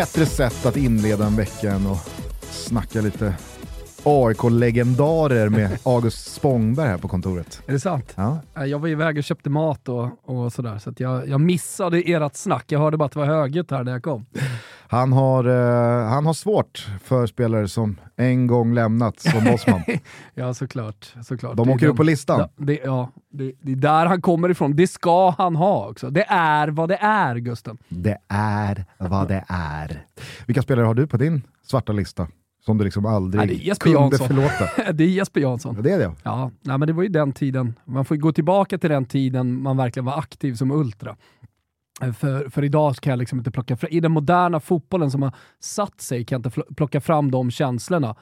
[0.00, 2.10] bättre sätt att inleda en vecka än att
[2.50, 3.34] snacka lite
[4.04, 7.62] AIK-legendarer med August Spångberg här på kontoret.
[7.66, 8.12] Är det sant?
[8.16, 8.38] Ja.
[8.66, 12.36] Jag var iväg och köpte mat och, och sådär, så att jag, jag missade ert
[12.36, 12.64] snack.
[12.66, 14.26] Jag hörde bara att det var högljutt här när jag kom.
[14.92, 19.82] Han har, eh, han har svårt för spelare som en gång lämnat som bossman.
[20.34, 21.14] ja, såklart.
[21.22, 21.56] såklart.
[21.56, 22.38] De Det åker upp på listan.
[22.40, 24.76] Ja, det, ja det, det är där han kommer ifrån.
[24.76, 26.10] Det ska han ha också.
[26.10, 27.78] Det är vad det är, Gusten.
[27.88, 30.04] Det är vad det är.
[30.46, 32.26] Vilka spelare har du på din svarta lista?
[32.64, 34.26] Som du liksom aldrig Ja, kunde Jansson.
[34.26, 34.92] förlåta?
[34.92, 35.74] det är Jesper Jansson.
[35.76, 36.12] Ja, det är det.
[36.22, 37.74] Ja, nej, men det var ju den tiden.
[37.84, 41.16] Man får gå tillbaka till den tiden man verkligen var aktiv som ultra.
[42.18, 45.32] För, för idag kan jag liksom inte plocka fram, i den moderna fotbollen som har
[45.60, 48.14] satt sig kan jag inte plocka fram de känslorna.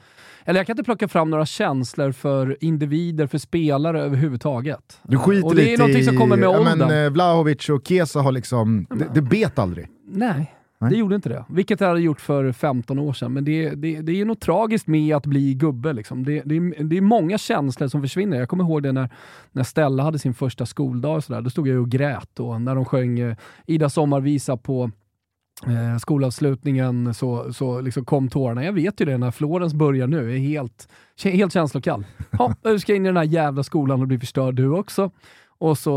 [0.45, 4.99] Eller jag kan inte plocka fram några känslor för individer, för spelare överhuvudtaget.
[5.03, 6.77] Du skiter Och det är lite någonting som kommer med i, åldern.
[6.77, 9.87] men, eh, Vlahovic och Kesa har liksom, det, det bet aldrig.
[10.11, 10.91] Nej, Nej.
[10.91, 11.45] det gjorde inte det.
[11.49, 13.33] Vilket det hade gjort för 15 år sedan.
[13.33, 15.93] Men det, det, det är något tragiskt med att bli gubbe.
[15.93, 16.23] Liksom.
[16.23, 18.37] Det, det, är, det är många känslor som försvinner.
[18.37, 19.09] Jag kommer ihåg det när,
[19.51, 21.15] när Stella hade sin första skoldag.
[21.15, 21.41] Och så där.
[21.41, 22.39] Då stod jag och grät.
[22.39, 23.35] Och när de sjöng eh,
[23.65, 24.91] Ida sommarvisa på
[25.67, 28.65] eh, skolavslutningen så, så liksom kom tårarna.
[28.65, 30.17] Jag vet ju det när Florens börjar nu.
[30.17, 30.89] Jag är helt,
[31.23, 32.05] helt känslokall.
[32.31, 35.11] Ja, du ska in i den här jävla skolan och bli förstörd du också.
[35.61, 35.91] Och så,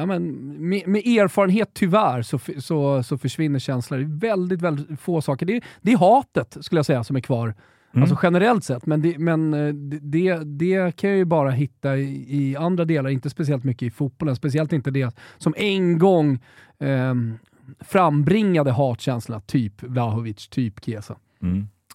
[0.00, 0.24] ja men,
[0.68, 3.98] med, med erfarenhet tyvärr så, så, så försvinner känslor.
[3.98, 5.46] Det är väldigt, väldigt få saker.
[5.46, 7.54] Det är, det är hatet skulle jag säga som är kvar.
[7.96, 12.26] Alltså generellt sett, men, det, men eh, det- det, kan jag ju bara hitta i,
[12.50, 14.36] i andra delar, inte speciellt mycket i fotbollen.
[14.36, 16.38] Speciellt inte det som en gång
[16.78, 17.38] ehm,
[17.80, 21.16] frambringade hatkänslorna, typ Vlahovic, typ Chiesa.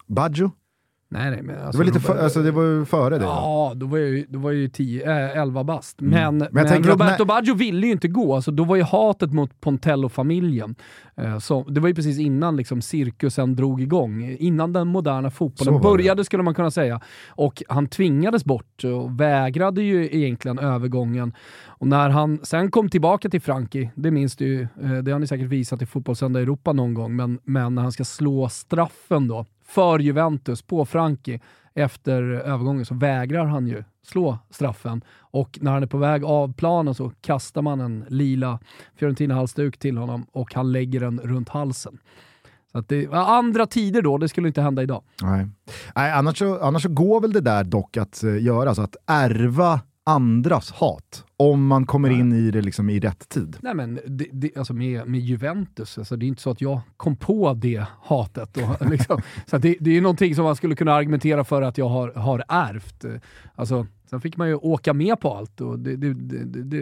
[0.07, 0.51] Baggio?
[1.11, 3.25] Nej, nej, men Det alltså, var, lite för, alltså, det var ju före det.
[3.25, 6.01] Ja, då var jag ju, då var jag ju 10, äh, 11 bast.
[6.01, 6.67] Men, men, Mm.
[6.67, 10.75] tänker att Roberto Baggio ville ju inte gå, alltså, då var ju hatet mot Pontello-familjen.
[11.17, 14.35] Eh, så, det var ju precis innan liksom, cirkusen drog igång.
[14.39, 15.83] Innan den moderna fotbollen var det.
[15.97, 17.01] började skulle man kunna säga.
[17.29, 21.33] Och han tvingades bort och vägrade ju egentligen övergången.
[21.67, 25.19] Och när han sen kom tillbaka till Frankie, det minns du ju, eh, det har
[25.19, 29.27] ni säkert visat i Fotbollssöndag Europa någon gång, men, men när han ska slå straffen
[29.27, 31.39] då för Juventus på Frankie
[31.73, 35.01] efter övergången så vägrar han ju slå straffen.
[35.19, 38.59] Och när han är på väg av planen så kastar man en lila
[38.95, 41.97] Fiorentina-halsduk till honom och han lägger den runt halsen.
[42.71, 45.03] Så att det var andra tider då, det skulle inte hända idag.
[45.21, 45.47] Nej.
[45.95, 48.95] Nej, annars, så, annars så går väl det där dock att eh, göra, alltså att
[49.05, 53.57] ärva andras hat om man kommer in i det liksom i rätt tid.
[53.61, 56.81] Nej men det, det, alltså med, med Juventus, alltså det är inte så att jag
[56.97, 58.57] kom på det hatet.
[58.57, 61.89] Och, liksom, så det, det är någonting som man skulle kunna argumentera för att jag
[61.89, 63.05] har, har ärvt.
[63.55, 65.95] Alltså, sen fick man ju åka med på allt och det,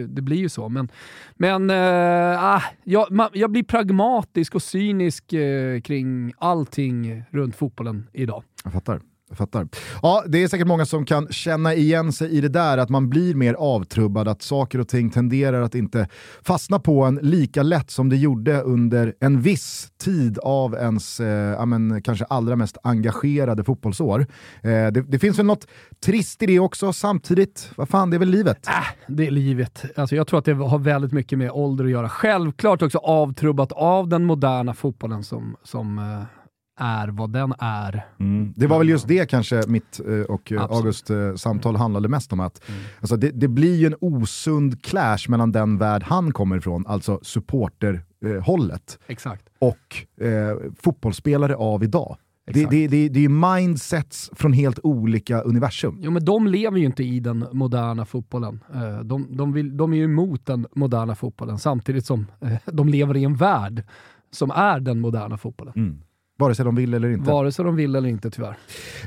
[0.06, 0.68] det, blir ju så.
[0.68, 0.88] Men,
[1.34, 8.42] men äh, jag, man, jag blir pragmatisk och cynisk eh, kring allting runt fotbollen idag.
[8.64, 9.00] Jag fattar.
[9.28, 9.68] Jag fattar.
[10.02, 13.10] Ja, det är säkert många som kan känna igen sig i det där, att man
[13.10, 16.08] blir mer avtrubbad, att saker och ting tenderar att inte
[16.42, 21.28] fastna på en lika lätt som det gjorde under en viss tid av ens, eh,
[21.28, 24.20] ja, men, kanske allra mest engagerade fotbollsår.
[24.62, 25.66] Eh, det, det finns väl något
[26.04, 28.68] trist i det också, samtidigt, vad fan, det är väl livet?
[28.68, 28.72] Äh,
[29.08, 29.84] det är livet.
[29.96, 32.08] Alltså jag tror att det har väldigt mycket med ålder att göra.
[32.08, 36.37] Självklart också avtrubbat av den moderna fotbollen som, som eh,
[36.78, 38.06] är vad den är.
[38.20, 38.52] Mm.
[38.56, 40.70] Det var väl just det kanske mitt eh, och eh, Absolut.
[40.70, 42.40] August eh, samtal handlade mest om.
[42.40, 42.62] att
[43.00, 47.20] alltså, det, det blir ju en osund clash mellan den värld han kommer ifrån, alltså
[47.22, 49.48] supporterhållet, Exakt.
[49.58, 52.16] och eh, fotbollsspelare av idag.
[52.52, 55.98] Det, det, det, det är ju mindsets från helt olika universum.
[56.00, 58.60] Jo, men de lever ju inte i den moderna fotbollen.
[59.04, 62.26] De, de, vill, de är ju emot den moderna fotbollen samtidigt som
[62.64, 63.84] de lever i en värld
[64.30, 65.74] som är den moderna fotbollen.
[65.76, 66.02] Mm.
[66.40, 67.30] Vare sig de vill eller inte.
[67.30, 68.56] Vare sig de vill eller inte tyvärr.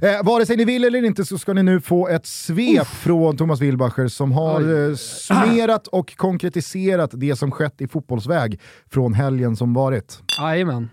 [0.01, 3.37] Eh, vare sig ni vill eller inte så ska ni nu få ett svep från
[3.37, 8.59] Thomas Wilbacher som har eh, summerat och konkretiserat det som skett i fotbollsväg
[8.91, 10.19] från helgen som varit.
[10.39, 10.89] Jajamän.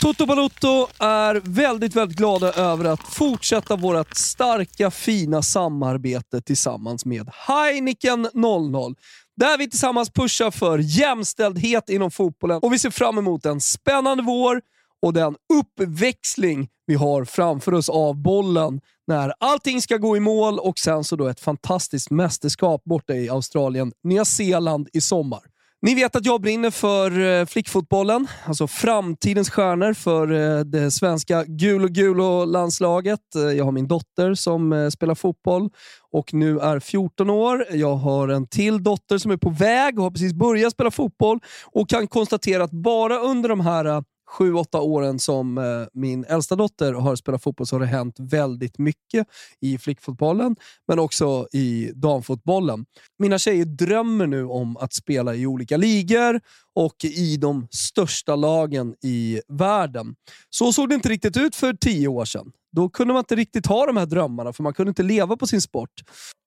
[0.00, 7.30] Toto Balotto är väldigt, väldigt glada över att fortsätta vårt starka, fina samarbete tillsammans med
[7.46, 8.94] Heineken 00.
[9.36, 14.22] Där vi tillsammans pushar för jämställdhet inom fotbollen och vi ser fram emot en spännande
[14.22, 14.60] vår
[15.02, 20.58] och den uppväxling vi har framför oss av bollen när allting ska gå i mål
[20.58, 25.40] och sen så då ett fantastiskt mästerskap borta i Australien, Nya Zeeland i sommar.
[25.82, 31.44] Ni vet att jag brinner för eh, flickfotbollen, alltså framtidens stjärnor för eh, det svenska
[31.44, 33.34] gul och gulo landslaget.
[33.34, 35.70] Eh, jag har min dotter som spelar fotboll
[36.10, 37.66] och nu är 14 år.
[37.70, 41.40] Jag har en till dotter som är på väg och har precis börjat spela fotboll
[41.64, 46.56] och kan konstatera att bara under de här sju, åtta åren som eh, min äldsta
[46.56, 49.26] dotter har spelat fotboll så har det hänt väldigt mycket
[49.60, 50.56] i flickfotbollen,
[50.88, 52.86] men också i damfotbollen.
[53.18, 56.40] Mina tjejer drömmer nu om att spela i olika ligor
[56.74, 60.14] och i de största lagen i världen.
[60.50, 62.52] Så såg det inte riktigt ut för tio år sedan.
[62.76, 65.46] Då kunde man inte riktigt ha de här drömmarna, för man kunde inte leva på
[65.46, 65.90] sin sport.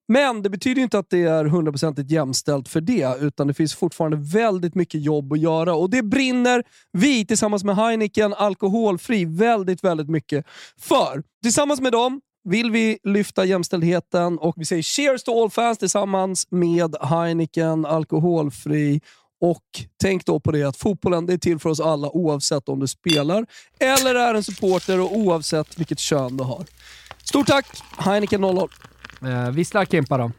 [0.07, 4.18] Men det betyder inte att det är hundraprocentigt jämställt för det, utan det finns fortfarande
[4.18, 10.09] väldigt mycket jobb att göra och det brinner vi tillsammans med Heineken Alkoholfri väldigt, väldigt
[10.09, 10.45] mycket
[10.79, 11.23] för.
[11.44, 16.47] Tillsammans med dem vill vi lyfta jämställdheten och vi säger cheers to all fans tillsammans
[16.51, 19.01] med Heineken Alkoholfri.
[19.42, 19.64] Och
[20.02, 22.88] tänk då på det att fotbollen det är till för oss alla oavsett om du
[22.88, 23.46] spelar
[23.80, 26.66] eller är en supporter och oavsett vilket kön du har.
[27.24, 27.66] Stort tack
[27.98, 28.70] Heineken 00.
[29.22, 30.32] Eh, vissla Kimpa då.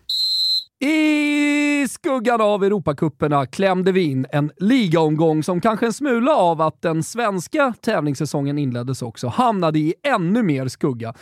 [0.84, 6.82] I skuggan av Europacuperna klämde vi in en ligaomgång som kanske en smula av att
[6.82, 11.14] den svenska tävlingssäsongen inleddes också hamnade i ännu mer skugga.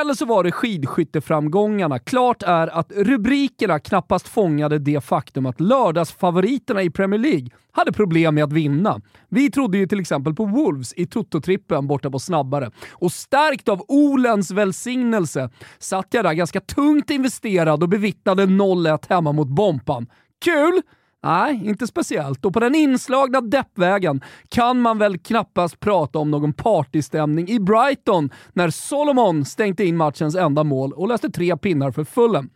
[0.00, 1.98] Eller så var det skidskytteframgångarna.
[1.98, 8.34] Klart är att rubrikerna knappast fångade det faktum att lördagsfavoriterna i Premier League hade problem
[8.34, 9.00] med att vinna.
[9.28, 12.70] Vi trodde ju till exempel på Wolves i Toto-trippen borta på Snabbare.
[12.90, 19.32] Och stärkt av Olens välsignelse satt jag där ganska tungt investerad och bevittnade 0-1 hemma
[19.32, 20.06] mot Bompan.
[20.44, 20.82] Kul!
[21.22, 22.44] Nej, inte speciellt.
[22.44, 28.30] Och på den inslagna deppvägen kan man väl knappast prata om någon partystämning i Brighton
[28.52, 32.50] när Solomon stängde in matchens enda mål och löste tre pinnar för fullen.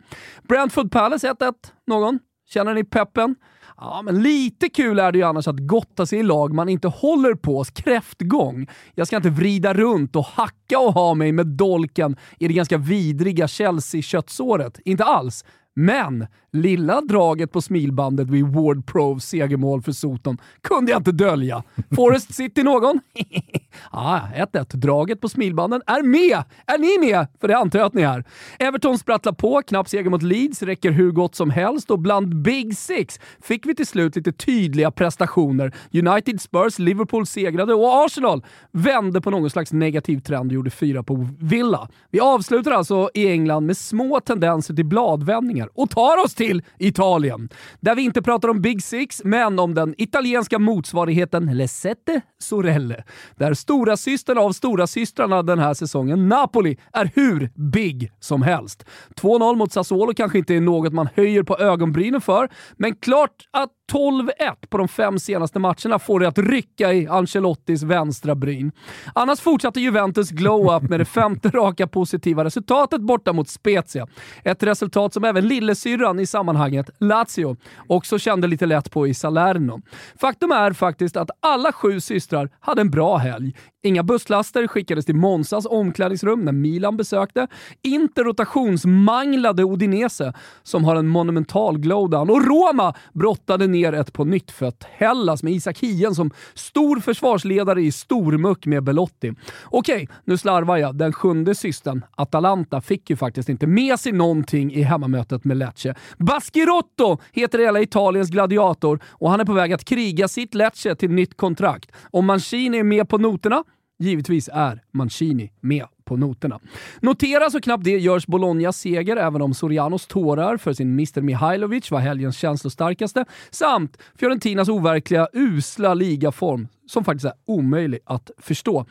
[0.47, 1.53] Brentford Palace 1-1.
[1.87, 2.19] Någon?
[2.49, 3.35] Känner ni peppen?
[3.77, 6.87] Ja, men lite kul är det ju annars att gotta sig i lag man inte
[6.87, 8.67] håller på kräftgång.
[8.95, 12.77] Jag ska inte vrida runt och hacka och ha mig med dolken i det ganska
[12.77, 14.79] vidriga Chelsea-köttsåret.
[14.85, 15.45] Inte alls.
[15.75, 21.63] Men lilla draget på smilbandet vid Ward Provs segermål för Soton kunde jag inte dölja.
[21.95, 22.99] Forest City någon?
[23.91, 24.75] ah, 1-1.
[24.75, 26.43] Draget på smilbanden är med!
[26.65, 27.27] Är ni med?
[27.41, 28.23] För det antar jag att ni är.
[28.59, 32.77] Everton sprattlar på, knapp seger mot Leeds, räcker hur gott som helst och bland Big
[32.77, 35.75] Six fick vi till slut lite tydliga prestationer.
[35.93, 41.03] United, Spurs, Liverpool segrade och Arsenal vände på någon slags negativ trend och gjorde fyra
[41.03, 41.89] på Villa.
[42.11, 47.49] Vi avslutar alltså i England med små tendenser till bladvändningar och tar oss till Italien.
[47.79, 53.03] Där vi inte pratar om Big Six, men om den italienska motsvarigheten Lesette Sorelle.
[53.35, 58.85] Där stora systern av stora systrarna den här säsongen, Napoli, är hur big som helst.
[59.15, 63.71] 2-0 mot Sassuolo kanske inte är något man höjer på ögonbrynen för, men klart att
[63.91, 68.71] 12-1 på de fem senaste matcherna får det att rycka i Ancelottis vänstra bryn.
[69.15, 74.07] Annars fortsatte Juventus glow-up med det femte raka positiva resultatet borta mot Spezia.
[74.43, 77.57] Ett resultat som även lillasyrran i sammanhanget, Lazio,
[77.87, 79.81] också kände lite lätt på i Salerno.
[80.21, 83.53] Faktum är faktiskt att alla sju systrar hade en bra helg.
[83.85, 87.47] Inga busslaster skickades till Monsas omklädningsrum när Milan besökte.
[87.81, 92.29] Inte rotationsmanglade Odinese, som har en monumental glowdown.
[92.29, 97.91] Och Roma brottade ner ett på nyttfött Hellas med Isak Hien som stor försvarsledare i
[97.91, 99.33] stormuck med Belotti.
[99.65, 100.95] Okej, nu slarvar jag.
[100.95, 105.95] Den sjunde systern, Atalanta, fick ju faktiskt inte med sig någonting i hemmamötet med Lecce.
[106.17, 111.11] Baschirotto heter hela Italiens gladiator och han är på väg att kriga sitt Lecce till
[111.11, 111.91] nytt kontrakt.
[112.11, 113.63] Om Mancini är med på noterna
[113.99, 116.59] Givetvis är Mancini med på noterna.
[117.01, 121.91] Notera så knappt det görs Bolognas seger, även om Sorianos tårar för sin Mr Mihailovic
[121.91, 128.85] var helgens känslostarkaste, samt Fiorentinas overkliga, usla ligaform som faktiskt är omöjlig att förstå.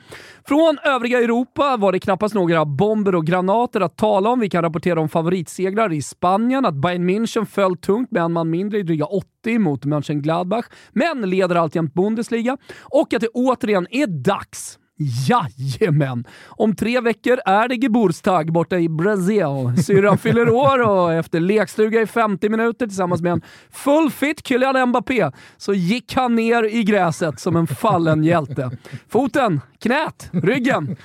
[0.45, 4.41] Från övriga Europa var det knappast några bomber och granater att tala om.
[4.41, 8.51] Vi kan rapportera om favoritsegrar i Spanien, att Bayern München föll tungt med en man
[8.51, 12.57] mindre i dryga 80 mot Mönchengladbach, men leder alltjämt Bundesliga.
[12.81, 16.25] Och att det återigen är dags Jajamän!
[16.49, 19.85] Om tre veckor är det Geburtstag borta i Brasil.
[19.85, 24.89] Syrran fyller år och efter lekstuga i 50 minuter tillsammans med en full fit Kylian
[24.89, 28.71] Mbappé så gick han ner i gräset som en fallen hjälte.
[29.09, 30.97] Foten, knät, ryggen.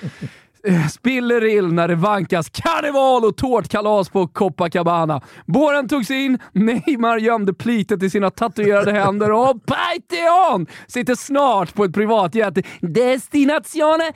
[0.92, 5.22] Spiller ill när det vankas karneval och tårtkalas på Copacabana.
[5.46, 11.84] Båren togs in, Neymar gömde plitet i sina tatuerade händer och Paiteon sitter snart på
[11.84, 12.58] ett privatjet.
[12.82, 14.12] Destinazione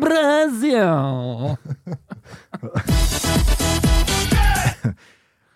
[0.00, 1.56] Brasil.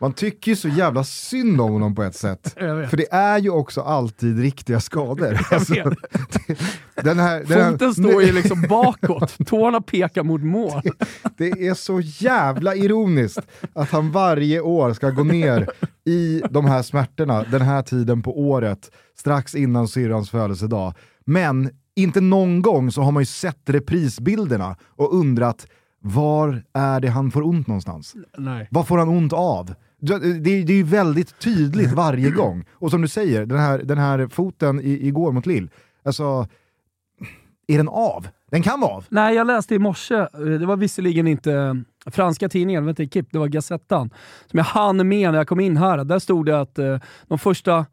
[0.05, 2.55] man tycker ju så jävla synd om honom på ett sätt.
[2.91, 5.41] För det är ju också alltid riktiga skador.
[5.51, 6.57] Alltså, det,
[7.03, 10.83] den här, den Foten här, står ju liksom bakåt, tårna pekar mot mål.
[11.37, 13.41] Det är så jävla ironiskt
[13.73, 15.71] att han varje år ska gå ner
[16.05, 20.95] i de här smärtorna den här tiden på året, strax innan syrrans födelsedag.
[21.25, 25.67] Men inte någon gång så har man ju sett reprisbilderna och undrat
[26.07, 28.15] var är det han får ont någonstans?
[28.39, 28.69] Nej.
[28.71, 29.75] Vad får han ont av?
[30.07, 30.19] Det,
[30.65, 32.65] det, är ju väldigt tydligt varje gång.
[32.73, 35.71] Och som du säger, den här, den här foten i, igår mot Lill,
[36.05, 36.49] alltså,
[37.67, 38.29] är den av?
[38.51, 39.05] Den kan vara av.
[39.09, 43.39] Nej, jag läste i morse, eh, det var visserligen inte franska tidningen, inte, Kip, det
[43.39, 44.11] var Gazettan,
[44.47, 46.05] som jag hann med när jag kom in här.
[46.05, 47.87] Där stod det att eh, de första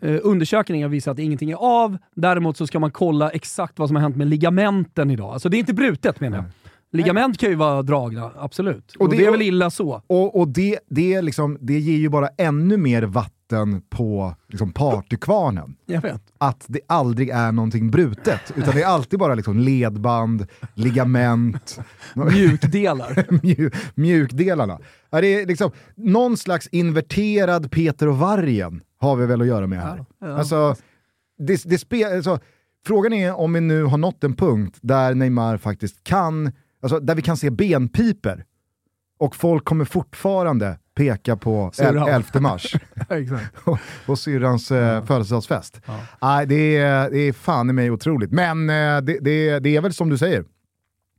[0.00, 1.98] eh, undersökningarna visar att ingenting är av.
[2.14, 5.32] Däremot så ska man kolla exakt vad som har hänt med ligamenten idag.
[5.32, 6.46] Alltså det är inte brutet menar jag.
[6.92, 8.94] Ligament kan ju vara dragna, absolut.
[8.96, 10.02] Och, Och det, det- är väl illa så.
[10.06, 14.72] Och, och det, det, är liksom, det ger ju bara ännu mer vatten på liksom,
[14.72, 15.76] partykvarnen.
[15.86, 16.22] Jag vet.
[16.38, 21.80] Att det aldrig är någonting brutet, utan det är alltid bara liksom ledband, ligament,
[22.14, 23.26] Mjukdelar.
[23.42, 24.78] mju, mjukdelarna.
[25.10, 29.66] Ja, det är liksom, någon slags inverterad Peter och Vargen har vi väl att göra
[29.66, 30.04] med här.
[30.20, 30.38] Ja.
[30.38, 30.74] Alltså,
[31.38, 32.38] det, det spe, alltså,
[32.86, 37.14] frågan är om vi nu har nått en punkt där Neymar faktiskt kan, alltså, där
[37.14, 38.44] vi kan se benpiper
[39.18, 42.08] och folk kommer fortfarande peka på el- Syrran.
[42.08, 42.74] 11 mars
[43.64, 45.80] och, och syrrans eh, födelsedagsfest.
[46.22, 48.32] Nej, det, är, det är fan i mig otroligt.
[48.32, 50.44] Men eh, det, det, det är väl som du säger,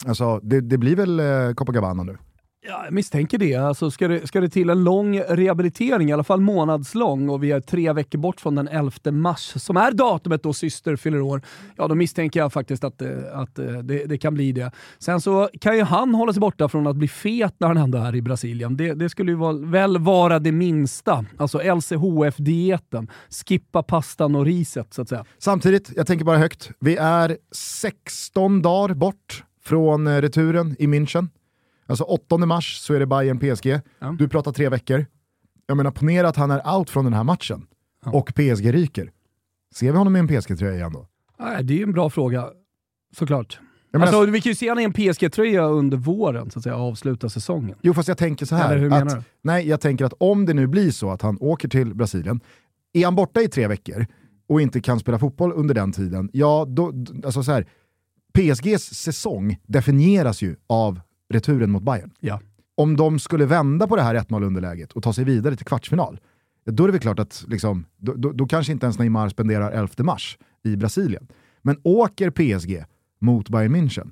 [0.06, 2.18] alltså, det, det blir väl eh, Copacabana nu.
[2.62, 3.56] Ja, jag misstänker det.
[3.56, 4.28] Alltså, ska, det.
[4.28, 8.20] ska det till en lång rehabilitering, i alla fall månadslång, och vi är tre veckor
[8.20, 11.42] bort från den 11 mars, som är datumet då syster fyller år,
[11.75, 14.72] ja då misstänker jag faktiskt att, eh, att eh, det, det kan bli det.
[15.00, 17.98] Sen så kan ju han hålla sig borta från att bli fet när han ändå
[17.98, 18.78] är i Brasilien.
[18.78, 21.25] Det, det skulle ju vara, väl vara det minsta.
[21.38, 23.08] Alltså LCHF-dieten.
[23.48, 25.25] Skippa pastan och riset så att säga.
[25.38, 31.28] Samtidigt, jag tänker bara högt, vi är 16 dagar bort från eh, returen i München.
[31.89, 33.67] Alltså 8 mars så är det Bayern PSG.
[34.00, 34.15] Ja.
[34.19, 35.05] Du pratar tre veckor.
[35.67, 37.65] Jag menar, ponera att han är out från den här matchen
[38.05, 38.12] Ja.
[38.12, 39.12] och PSG ryker.
[39.75, 41.08] Ser vi honom i en PSG-tröja igen då?
[41.39, 42.48] Nej, det är ju en bra fråga,
[43.15, 43.60] såklart.
[43.91, 46.63] Jag menar, Alltså, vi kan ju se honom i en PSG-tröja under våren, så att
[46.63, 47.77] säga, avsluta säsongen.
[47.81, 48.69] Jo fast jag tänker så här.
[48.72, 49.24] Eller hur menar att, du?
[49.41, 52.39] nej, jag tänker att om det nu blir så att han åker till Brasilien,
[52.93, 54.05] är han borta i tre veckor
[54.50, 56.93] och inte kan spela fotboll under den tiden, ja då,
[57.25, 57.65] alltså så här,
[58.34, 61.00] PSGs säsong definieras ju av
[61.30, 62.12] returen mot Bayern.
[62.20, 62.42] Ja.
[62.76, 66.20] Om de skulle vända på det här 1-0 underläget och ta sig vidare till kvartsfinal,
[66.66, 69.72] då är det väl klart att liksom, då, då, då kanske inte ens Neymar spenderar
[69.72, 71.28] 11 mars i Brasilien.
[71.62, 72.86] Men åker PSG
[73.20, 74.12] mot Bayern München,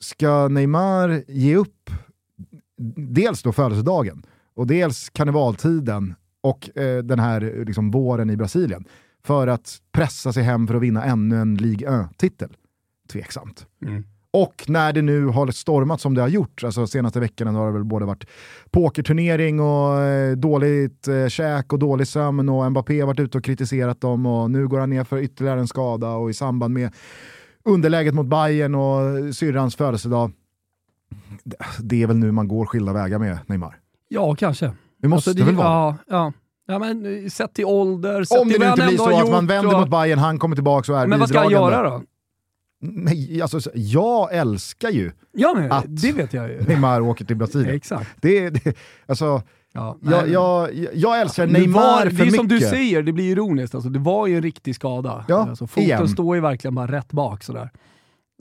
[0.00, 1.90] ska Neymar ge upp
[2.96, 4.22] dels då födelsedagen
[4.54, 8.84] och dels karnevaltiden och eh, den här liksom, våren i Brasilien
[9.24, 12.56] för att pressa sig hem för att vinna ännu en Ligue 1-titel?
[13.08, 13.66] Tveksamt.
[13.82, 14.04] Mm.
[14.36, 17.72] Och när det nu har stormat som det har gjort, alltså senaste veckorna har det
[17.72, 18.24] väl både varit
[18.70, 23.44] pokerturnering och eh, dåligt eh, käk och dålig sömn och Mbappé har varit ute och
[23.44, 26.94] kritiserat dem och nu går han ner för ytterligare en skada och i samband med
[27.64, 30.32] underläget mot Bayern och syrrans födelsedag.
[31.78, 33.76] Det- är väl nu man går skilda vägar med Neymar.
[34.08, 34.72] Ja, kanske.
[35.02, 35.66] Det måste Alltså, det väl vara?
[35.68, 36.32] Ja, ja.
[36.66, 39.30] ja men eh, sett till ålder, sett Om det till nu inte blir så att
[39.30, 41.90] man vänder och- mot Bayern, han kommer tillbaka och är Men vad ska han göra
[41.90, 42.02] då?
[42.80, 46.62] Nej, alltså, så- jag älskar ju Ja, men, Att- det vet jag ju.
[46.62, 47.74] Neymar åker till Brasilien.
[47.76, 48.10] Exakt.
[48.20, 49.42] Det, det, alltså,
[49.72, 52.34] Ja, jag, jag, jag älskar Det Neymar var, för det är mycket.
[52.36, 53.74] som du säger, det blir ironiskt.
[53.74, 55.24] Alltså, det var ju en riktig skada.
[55.28, 56.08] Ja, alltså, foten igen.
[56.08, 57.70] står ju verkligen bara rätt bak sådär.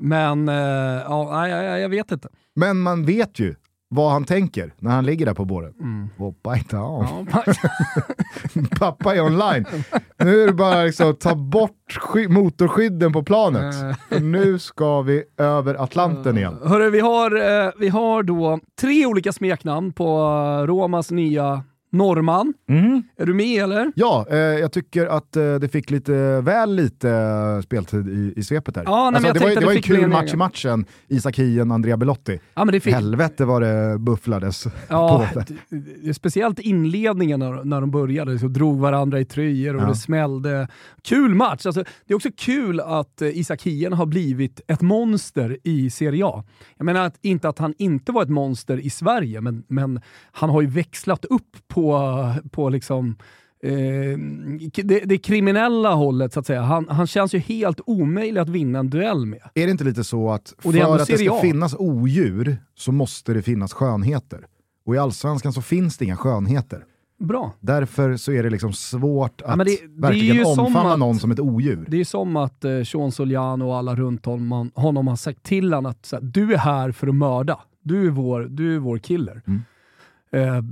[0.02, 2.28] Men, eh, ja, jag, jag vet inte.
[2.56, 3.56] Men man vet ju
[3.96, 5.74] vad han tänker när han ligger där på båren.
[5.80, 6.10] Mm.
[6.18, 7.26] Hoppa inte av.
[7.34, 7.44] Ja,
[8.80, 9.66] Pappa är online.
[10.18, 13.76] Nu är det bara liksom ta bort sky- motorskydden på planet.
[14.12, 14.22] Eh.
[14.22, 16.58] Nu ska vi över Atlanten igen.
[16.64, 17.36] Hörru, vi har,
[17.66, 20.06] eh, vi har då tre olika smeknamn på
[20.62, 21.64] eh, Romas nya
[21.98, 22.54] norrman.
[23.18, 23.92] Är du med eller?
[23.96, 28.44] Ja, eh, jag tycker att eh, det fick lite väl lite eh, speltid i, i
[28.44, 28.82] svepet där.
[28.82, 30.86] Alltså, Ja, nej, jag det var, tänkte det var det en kul match i matchen,
[31.08, 32.40] Isak Hien, Andrea Belotti.
[32.54, 36.14] Ja, men det fick, Helvete vad det bufflades Ja, på det.
[36.14, 39.88] speciellt inledningen när, när de började, så drog varandra i tröjor och Ja.
[39.88, 40.68] det smällde.
[41.04, 41.66] Kul match!
[41.66, 46.26] Alltså, det är också kul att eh, Isak Hien har blivit ett monster i Serie
[46.26, 46.44] A.
[46.78, 50.50] Jag menar att, inte att han inte var ett monster i Sverige, men, men han
[50.50, 51.85] har ju växlat upp på,
[52.52, 53.16] på liksom
[53.64, 54.18] Eh,
[54.84, 56.62] det, det kriminella hållet så att säga.
[56.62, 59.40] Han, han känns ju helt omöjlig att vinna en duell med.
[59.54, 62.92] Är det inte lite så att det för ändå att det ska finnas odjur så
[62.92, 64.46] måste det finnas skönheter?
[64.86, 66.84] Och i Allsvenskan så finns det inga skönheter.
[67.20, 67.52] Bra.
[67.60, 71.32] Därför så är det liksom svårt att Ja, det- det verkligen omfamna att- någon som
[71.32, 71.86] ett odjur.
[71.88, 75.74] Det är som att eh, Sean Soliano och alla runt honom, honom har sagt till
[75.74, 77.60] honom att här, du är här för att mörda.
[77.84, 79.42] Du är vår, du är vår killer.
[79.48, 79.62] Mm.
[80.32, 80.64] Eh,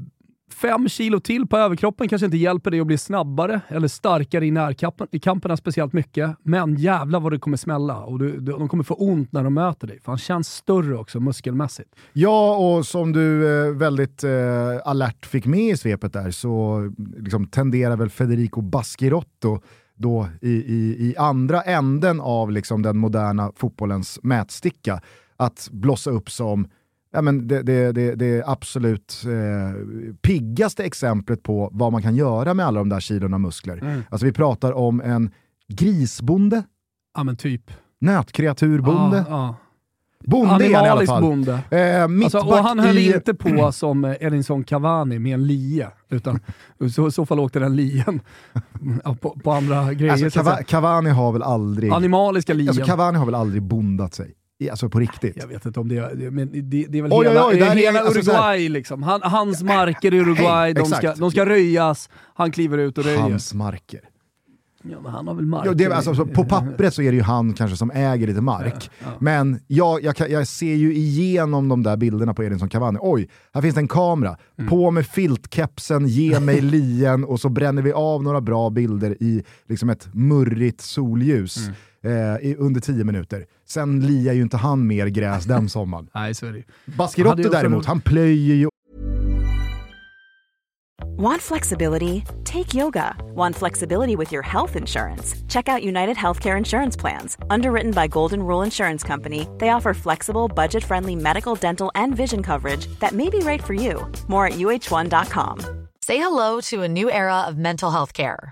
[0.54, 4.52] fem kilo till på överkroppen kanske inte hjälper dig att bli snabbare eller starkare i
[4.52, 6.36] närkampen, i speciellt mycket.
[6.44, 9.54] Men jävla vad det kommer smälla och du, du, de kommer få ont när de
[9.54, 10.00] möter dig.
[10.00, 11.90] För han känns större också muskelmässigt.
[12.14, 14.32] Ja, och som du eh, väldigt eh,
[14.86, 16.82] alert fick med i svepet där så
[17.18, 19.60] liksom, tenderar väl Federico Baschirotto
[19.96, 25.02] då i, i, i andra änden av liksom, den moderna fotbollens mätsticka
[25.38, 26.68] att blossa upp som
[27.14, 29.82] ja, men det, det, det, det absolut eh,
[30.22, 34.04] piggaste exemplet på vad man kan göra med alla de där kilorna muskler.
[34.10, 35.32] Alltså vi pratar om en
[35.74, 36.64] grisbonde,
[37.18, 37.72] Ja men typ.
[38.02, 39.56] nötkreaturbonde, Ja, ja.
[40.26, 41.22] bonde är han i alla Animalisk fall.
[41.22, 41.60] bonde.
[41.72, 43.14] Eh, Alltså, och han höll i...
[43.16, 46.40] inte på som Edinson Cavani med en lie, utan
[46.92, 48.22] så, i så fall åkte den lien
[49.22, 50.12] på, på andra grejer.
[50.12, 50.64] Alltså, så Cava- säga.
[50.64, 51.92] Cavani har väl aldrig...
[51.94, 52.70] Animaliska lien.
[52.70, 54.34] Alltså, Cavani har väl aldrig bondat sig?
[54.70, 55.38] Alltså på riktigt.
[55.38, 57.58] jag vet inte om det är, men det, det är väl Oj, oj, hela, oj,
[57.60, 59.04] där är- hela alltså, så här- Uruguay liksom.
[59.04, 63.04] Han, hans marker i Uruguay, Hej, de, ska, de ska röjas, han kliver ut och
[63.04, 63.18] röjer.
[63.20, 64.00] Hans marker.
[64.92, 65.68] Ja, men han har väl marker.
[65.70, 68.28] Ja, det, är- alltså, så på pappret så är det ju han kanske som äger
[68.28, 68.90] lite mark.
[69.20, 73.00] Men jag, jag, jag ser ju igenom de där bilderna på Edinson Cavani.
[73.02, 74.38] Oj, här finns det en kamera.
[74.58, 74.70] Mm.
[74.70, 79.44] På med filtkepsen, ge mig lien och så bränner vi av några bra bilder i
[79.70, 81.74] liksom ett murrigt solljus Mm.
[82.04, 82.12] Eh,
[82.50, 83.46] i, under tio minuter.
[83.66, 86.10] Sen liar ju inte han mer gräs den sommaren.
[86.16, 86.64] Nej, så är det
[87.00, 88.68] också- däremot, han plöjer ju
[91.18, 92.24] Want flexibility?
[92.44, 93.16] Take yoga.
[93.36, 95.36] Want flexibility with your health insurance?
[95.48, 97.38] Check out United Healthcare Insurance Plans.
[97.50, 102.42] Underwritten by Golden Rule Insurance Company, they offer flexible, budget friendly medical, dental, and vision
[102.42, 104.12] coverage that may be right for you.
[104.28, 105.60] More at uh1.com.
[106.02, 108.52] Say hello to a new era of mental health care.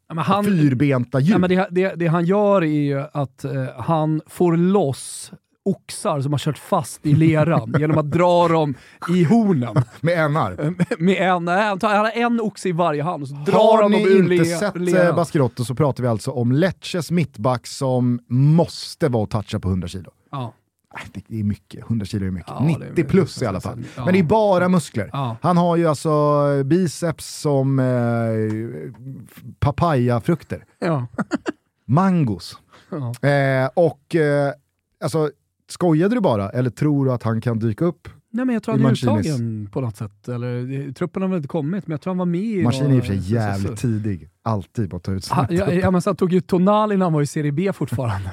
[0.15, 1.31] Ja, han- fyrbenta djur.
[1.31, 5.31] Ja, men det, det, det han gör är ju att eh, han får loss
[5.65, 8.75] oxar som har kört fast i leran genom att dra dem
[9.09, 9.75] i hornen.
[10.01, 10.73] med enar.
[10.99, 13.81] Med en, han, tar, han har en oxe i varje hand och så drar Har
[13.81, 15.15] han dem ni ur inte le, sett eh, leran.
[15.15, 19.87] Baschirotto så pratar vi alltså om Lecces mittback som måste vara och toucha på 100
[19.87, 20.11] kilo.
[20.31, 20.53] Ja.
[20.93, 22.49] Nej, Det är mycket, 100 kilo är mycket.
[22.49, 23.83] Ja, det är 90 plus i alla fall.
[23.95, 24.05] ja.
[24.05, 25.09] Men det är bara muskler.
[25.13, 25.37] Ja.
[25.41, 26.09] Han har ju alltså
[26.63, 27.85] biceps som eh,
[29.59, 30.65] papayafrukter.
[31.85, 32.57] Mangos.
[33.21, 34.53] Eh, och eh,
[35.03, 35.29] alltså,
[35.69, 38.07] skojade du bara eller tror du att han kan dyka upp?
[38.33, 40.27] Nej men jag tror han är uttagen på något sätt.
[40.27, 42.63] Eller, truppen har väl inte kommit, men jag tror han var med i...
[42.63, 44.27] Mancini är i och för sig några- jävligt tidig.
[44.43, 45.59] Alltid på att ta ut sin Han, trupp.
[45.59, 48.31] ja, ja, men så han tog ju Tonali när han var i Serie B fortfarande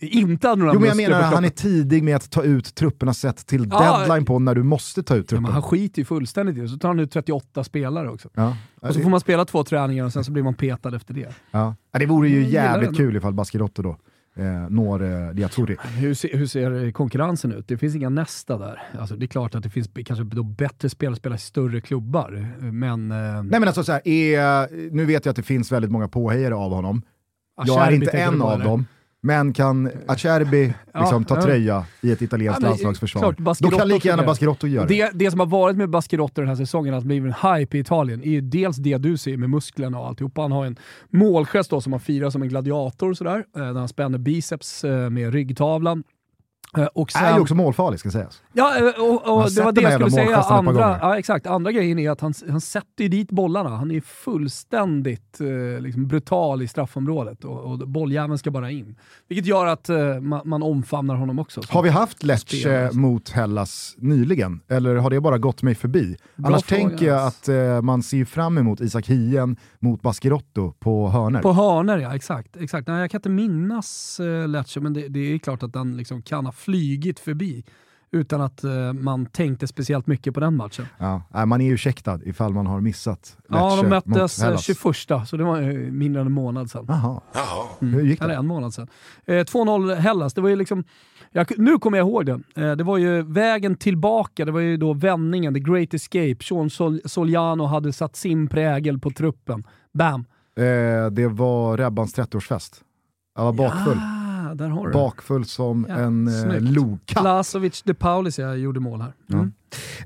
[0.00, 3.14] inte hade några Jo men jag menar han är tidig med att ta ut trupperna
[3.14, 5.42] sett till Ja, deadline på när du måste ta ut Ja, truppen.
[5.42, 6.68] men han skiter ju fullständigt i det.
[6.68, 8.28] Så tar han ut 38 spelare också.
[8.34, 8.56] Ja.
[8.80, 11.34] Och så får man spela två träningar och sen så blir man petad efter det.
[11.50, 11.74] Ja.
[11.92, 13.96] Ja, det vore ju jävligt kul ifall Baschirotto då
[14.38, 15.76] eh, når eh, Diazzurri.
[15.96, 17.68] Hur, se, hur ser konkurrensen ut?
[17.68, 18.82] Det finns inga nästa där.
[18.98, 22.46] Alltså, det är klart att det finns kanske då bättre spelare spelar i större klubbar,
[22.58, 23.10] men...
[23.10, 26.08] Eh, Nej men alltså så här, är, nu vet jag att det finns väldigt många
[26.08, 27.02] påhejare av honom.
[27.66, 28.86] Jag är inte en av dem.
[29.20, 31.42] Men kan Acerbi liksom ta ja.
[31.42, 34.26] tröja i ett italienskt Ja, landslagsförsvar, klart, då kan lika gärna det.
[34.26, 34.94] Baschirotto göra det.
[34.94, 37.80] Det, det som har varit med Baschirotto den här säsongen, att blivit en hype i
[37.80, 40.40] Italien, är ju dels det du ser med musklerna och alltihopa.
[40.40, 40.76] Han har en
[41.10, 45.10] målgest då som han firar som en gladiator sådär, eh, när han spänner biceps eh,
[45.10, 46.04] med ryggtavlan.
[46.78, 48.42] Eh, Och Är ju också målfarlig ska sägas.
[48.52, 50.36] Ja, eh, och, och, det var de det jag skulle säga.
[50.36, 51.46] Andra, ja, exakt.
[51.46, 53.70] Andra grejen är att han, han sätter ju dit bollarna.
[53.70, 58.96] Han är fullständigt eh, liksom brutal i straffområdet och, och bolljäveln ska bara in.
[59.28, 61.60] Vilket gör att eh, man, man omfamnar honom också.
[61.68, 62.92] Har vi haft Lecce spelare.
[62.92, 64.60] mot Hellas nyligen?
[64.68, 66.16] Eller har det bara gått mig förbi?
[66.36, 67.52] Bra Annars fråga, tänker jag alltså.
[67.52, 71.42] att eh, man ser fram emot Isak Hien mot Baskirotto på hörner.
[71.42, 72.56] På hörner ja, exakt.
[72.56, 72.88] exakt.
[72.88, 76.22] Nej, jag kan inte minnas uh, Lecce, men det, det är klart att den liksom
[76.22, 77.64] kan ha flygit förbi
[78.10, 80.86] utan att eh, man tänkte speciellt mycket på den matchen.
[80.98, 84.44] Ja, man är ju ursäktad ifall man har missat Ja, Lecce de mot möttes eh,
[84.44, 84.62] Hellas.
[84.64, 86.84] 21, så det var eh, mindre än en månad sedan.
[86.88, 87.20] Jaha.
[87.80, 88.38] Hur gick Eller det?
[88.38, 88.88] en månad sedan.
[89.26, 90.84] Eh, 2-0 Hellas, det var ju liksom,
[91.32, 92.40] jag, nu kommer jag ihåg det.
[92.56, 96.36] Eh, det var ju vägen tillbaka, det var ju då vändningen, the great escape.
[96.40, 99.64] Sean Sol Soliano hade satt sin prägel på truppen.
[99.94, 100.24] Bam!
[100.56, 102.82] Eh, det var Rebbans 30-årsfest.
[103.36, 103.98] Jag var bakfull.
[103.98, 104.27] Ah,
[104.58, 104.92] där har du.
[104.92, 106.62] Bakfull som Ja, en eh, snyggt.
[106.76, 107.24] lokatt.
[107.24, 109.12] Lazovic de Paulis jag gjorde mål här.
[109.32, 109.52] Mm.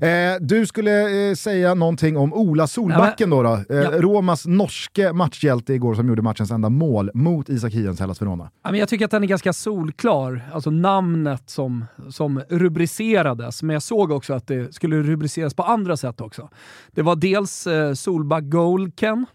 [0.01, 3.43] Eh, du skulle eh, säga någonting om Ola Solbacken då.
[3.43, 3.53] då.
[3.53, 3.91] Eh, Ja.
[4.01, 8.49] Romas norske matchhjälte igår som gjorde matchens enda mål mot Isak Hiens Hellas Verona.
[8.63, 13.63] Ja, men jag tycker att den är ganska solklar, alltså namnet som, som rubricerades.
[13.63, 16.49] Men jag såg också att det skulle rubriceras på andra sätt också.
[16.91, 19.25] Det var dels eh, Solback Golken,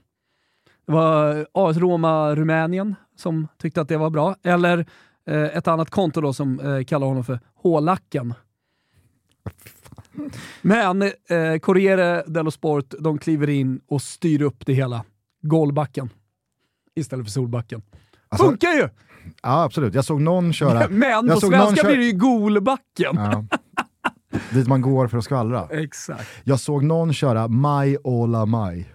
[0.86, 4.34] det var AS Roma Rumänien som tyckte att det var bra.
[4.42, 4.84] Eller eh,
[5.34, 8.34] ett annat konto då som eh, kallar honom för Hålacken.
[10.62, 15.04] Men eh, Corriere dello Sport, de kliver in och styr upp det hela.
[15.42, 16.10] Golbacken
[16.94, 17.82] istället för Solbacken.
[18.28, 18.88] Alltså, Funkar ju!
[19.42, 19.94] ja, absolut.
[19.94, 20.88] Jag såg någon köra...
[20.90, 23.16] Men på svenska blir det ju Golbacken.
[23.16, 23.44] Ja.
[24.50, 25.68] Dit man går för att skvallra.
[25.70, 26.28] Exakt.
[26.44, 28.92] Jag såg någon köra Maj Ola Maj.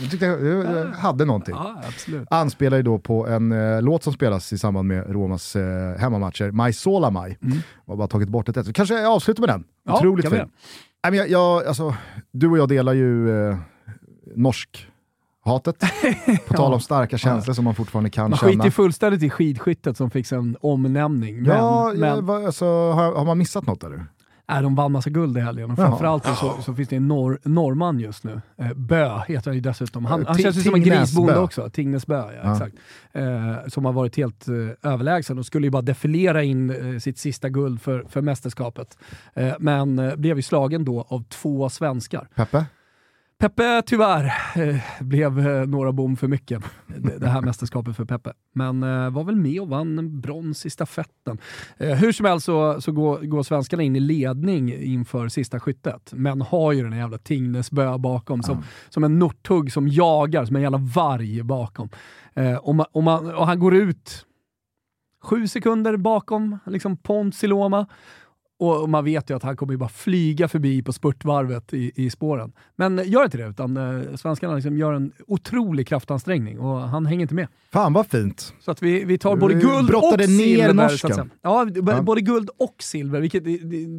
[0.00, 1.54] Jag tyckte jag, jag hade någonting.
[1.54, 2.28] Ja, absolut.
[2.30, 6.50] Anspelar ju då på en eh, låt som spelas i samband med Romas eh, hemmamatcher,
[6.50, 7.38] Maj Sola Maj.
[7.42, 7.58] Mm.
[7.86, 8.74] Har bara tagit bort ett ett.
[8.74, 9.64] Kanske jag avslutar med den.
[9.86, 10.38] Ja, Otroligt fin.
[10.38, 10.48] Nej,
[11.02, 11.94] men jag, jag, alltså,
[12.32, 13.56] du och jag delar ju eh,
[14.36, 14.88] norsk
[15.44, 15.84] hatet.
[16.48, 18.52] På tal om starka känslor som man fortfarande kan Man känna.
[18.52, 21.42] skiter ju fullständigt i skidskyttet som fick en omnämning.
[21.42, 24.06] Men, ja, men ja, alltså, har, har man missat något eller?
[24.48, 25.70] Nej, de vann massa guld i helgen.
[25.70, 25.86] Och Jaha.
[25.88, 28.40] framförallt så, så finns det en norr, norrman just nu.
[28.58, 30.04] Eh, Bö heter han ju dessutom.
[30.04, 31.70] Han, han Ti- känns ju som en grisbonde också.
[31.70, 32.52] Tingnes Bö, ja, Ja.
[32.52, 32.74] exakt.
[33.12, 34.54] Eh, som har varit helt eh,
[34.92, 38.98] överlägsen och skulle ju bara defilera in eh, sitt sista guld för, för mästerskapet.
[39.34, 42.28] Eh, men eh, blev ju slagen då av två svenskar.
[42.34, 42.64] Peppe?
[43.38, 44.24] Peppe tyvärr
[44.56, 46.62] eh, blev eh, några bom för mycket,
[47.18, 48.32] det, här mästerskapet för Peppe.
[48.52, 51.38] Men eh, var väl med och vann brons i stafetten.
[51.76, 56.40] Hur som helst så, så går, går svenskarna in i ledning inför sista skyttet, men
[56.40, 60.62] har ju den här jävla Tingnesbö bakom som, som en northugg som jagar, som en
[60.62, 61.88] jävla varg bakom.
[62.60, 64.26] Och, man, och, man, och han går ut
[65.24, 67.86] sju sekunder bakom liksom Pont Siloma.
[68.64, 71.92] Och och man vet ju att han kommer ju bara flyga förbi på spurtvarvet i,
[71.94, 72.52] i spåren.
[72.76, 77.22] Men gör inte det, utan eh, svenskarna liksom gör en otrolig kraftansträngning och han hänger
[77.22, 77.48] inte med.
[77.72, 78.54] Fan vad fint.
[78.60, 80.72] Så att vi, vi tar både guld och brottade ner silver.
[80.74, 81.30] norsken.
[81.42, 82.02] Ja, Ja.
[82.02, 83.58] både guld och silver, vilket det,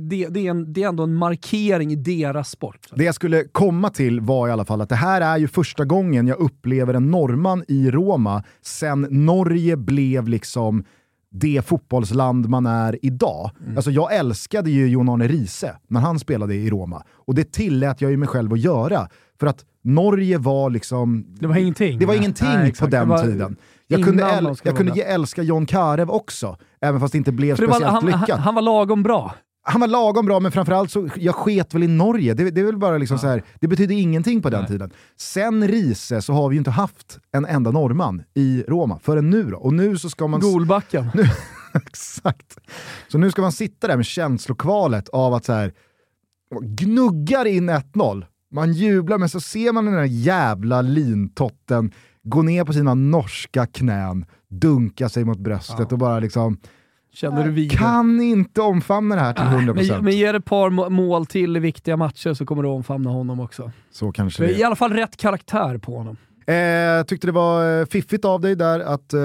[0.10, 2.88] det, det, är en, det är ändå en markering i deras sport.
[2.96, 5.86] Det jag skulle komma till var i alla fall att det här är ju första
[5.86, 10.84] gången jag upplever en norrman i Roma sen Norge blev liksom
[11.40, 13.52] det fotbollsland man är idag.
[13.64, 13.78] Mm.
[13.78, 17.04] Alltså jag älskade ju Jon Arne Riise när han spelade i Roma.
[17.14, 19.08] Och det tillät jag ju mig själv att göra.
[19.40, 21.26] För att Norge var liksom...
[21.40, 22.00] Det var ingenting.
[22.00, 23.56] Det var ingenting Nej, på den var tiden.
[23.88, 27.66] Jag kunde, äl- jag kunde älska John Karev också, även fast det inte blev det
[27.66, 28.30] var, speciellt han, lyckat.
[28.30, 29.34] han, han var lagom bra.
[29.68, 32.34] Han var lagom bra, men framförallt så, jag sket väl i Norge.
[32.34, 34.68] Det, det är väl bara liksom så här, det betydde ingenting på den Nej.
[34.68, 34.92] tiden.
[35.18, 39.44] Sen Riese så har vi ju inte haft en enda norrman i Roma, förrän nu
[39.44, 39.58] då.
[39.58, 40.40] Och nu så ska man...
[40.40, 41.12] Golbacken.
[41.74, 42.58] Exakt.
[43.08, 45.74] Så nu ska man sitta där med känslokvalet av att så här,
[46.62, 51.92] gnuggar in 1-0, man jublar, men så ser man den där jävla lintotten
[52.24, 56.58] gå ner på sina norska knän, dunka sig mot bröstet och bara liksom
[57.16, 57.76] Känner du vid det?
[57.76, 59.92] kan inte omfamna det här till 100%.
[59.94, 63.10] Men, men ger ett par må- mål till i viktiga matcher så kommer du omfamna
[63.10, 63.72] honom också.
[63.92, 64.60] så kanske det är.
[64.60, 66.18] I alla fall rätt karaktär på honom.
[66.48, 69.20] Eh, tyckte det var eh, fiffigt av dig där att, eh,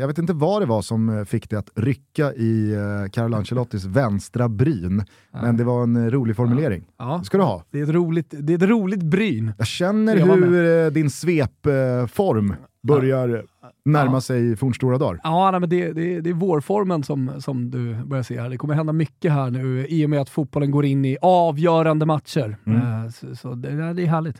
[0.00, 3.36] jag vet inte vad det var som eh, fick dig att rycka i eh, Carlo
[3.36, 6.84] Ancelottis vänstra bryn, men det var en eh, rolig formulering.
[6.98, 7.16] Ja.
[7.18, 7.64] Det ska du ha.
[7.70, 9.52] Det är ett roligt, det är ett roligt bryn.
[9.58, 13.44] Jag känner var hur eh, din svepform börjar
[13.84, 15.20] närma sig fornstora dagar.
[15.22, 18.50] Ja, nej, men det, det, det är vårformen som, som du börjar se här.
[18.50, 22.06] Det kommer hända mycket här nu i och med att fotbollen går in i avgörande
[22.06, 22.56] matcher.
[22.66, 22.82] Mm.
[23.04, 24.38] Eh, Så, så det, det är härligt.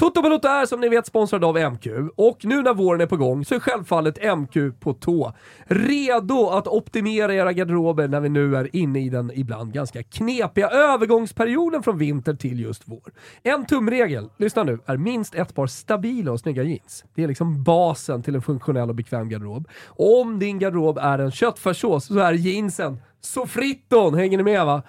[0.00, 1.86] Toto Balotto är som ni vet sponsrad av MQ
[2.16, 5.32] och nu när våren är på gång så är självfallet MQ på tå.
[5.66, 10.68] Redo att optimera era garderober när vi nu är inne i den ibland ganska knepiga
[10.68, 13.12] övergångsperioden från vinter till just vår.
[13.42, 17.04] En tumregel, lyssna nu, är minst ett par stabila och snygga jeans.
[17.14, 19.68] Det är liksom basen till en funktionell och bekväm garderob.
[19.86, 24.82] Om din garderob är en köttfärssås så är jeansen så fritton, hänger ni med va?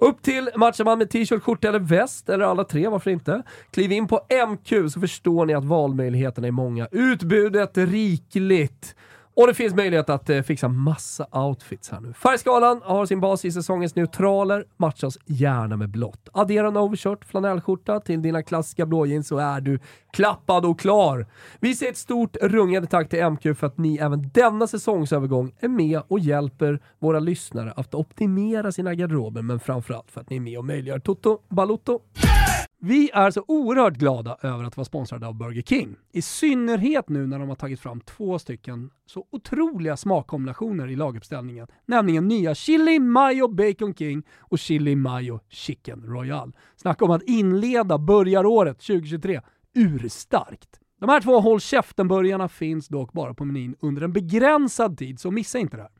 [0.00, 3.42] Upp till matchar man med t-shirt, skjorta eller väst, eller alla tre, varför inte?
[3.70, 6.88] Kliv in på MQ så förstår ni att valmöjligheterna är många.
[6.92, 8.94] Utbudet rikligt.
[9.38, 12.12] Och det finns möjlighet att eh, fixa massa outfits här nu.
[12.12, 16.28] Färgskalan har sin bas i säsongens neutraler, matchas gärna med blått.
[16.32, 19.78] Addera en overshirt, flanellskjorta till dina klassiska blåjeans så är du
[20.12, 21.26] klappad och klar.
[21.60, 25.68] Vi säger ett stort rungande tack till MQ för att ni även denna säsongsövergång är
[25.68, 30.40] med och hjälper våra lyssnare att optimera sina garderober, men framförallt för att ni är
[30.40, 32.00] med och möjliggör Toto Balotto.
[32.80, 35.96] Vi är så oerhört glada över att vara sponsrade av Burger King.
[36.12, 41.66] I synnerhet nu när de har tagit fram två stycken så otroliga smakkombinationer i laguppställningen.
[41.86, 46.52] Nämligen nya Chili Mayo Bacon King och Chili Mayo Chicken Royal.
[46.76, 49.40] Snacka om att inleda börjaråret 2023
[49.74, 50.80] urstarkt.
[51.00, 55.30] De här två håll käften-burgarna finns dock bara på menyn under en begränsad tid, så
[55.30, 55.92] missa inte det här.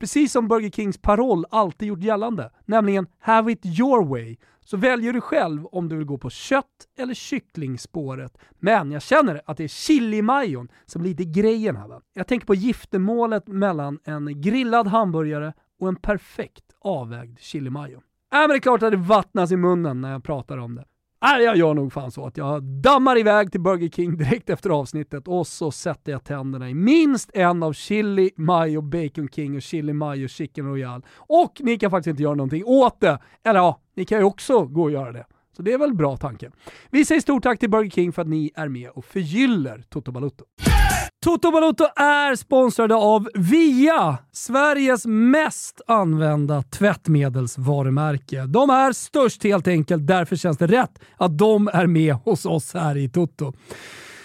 [0.00, 5.12] Precis som Burger Kings paroll alltid gjort gällande, nämligen “Have it your way”, så väljer
[5.12, 8.38] du själv om du vill gå på kött eller kycklingspåret.
[8.58, 11.88] Men jag känner att det är chilimajon som blir lite grejen här.
[11.88, 12.00] Va?
[12.12, 17.96] Jag tänker på giftermålet mellan en grillad hamburgare och en perfekt avvägd chilimajo.
[17.96, 20.84] Äh, men det är klart att det vattnas i munnen när jag pratar om det.
[21.22, 24.70] Nej, jag gör nog fan så att jag dammar iväg till Burger King direkt efter
[24.70, 29.62] avsnittet och så sätter jag tänderna i minst en av Chili Mayo Bacon King och
[29.62, 31.04] Chili Mayo Chicken Royal.
[31.16, 33.18] Och ni kan faktiskt inte göra någonting åt det.
[33.44, 35.26] Eller ja, ni kan ju också gå och göra det.
[35.56, 36.50] Så det är väl bra tanke.
[36.90, 40.12] Vi säger stort tack till Burger King för att ni är med och förgyller Toto
[40.12, 40.44] Balutto.
[41.26, 48.46] Toto Balotto är sponsrade av VIA, Sveriges mest använda tvättmedelsvarumärke.
[48.46, 52.74] De är störst helt enkelt, därför känns det rätt att de är med hos oss
[52.74, 53.52] här i Toto.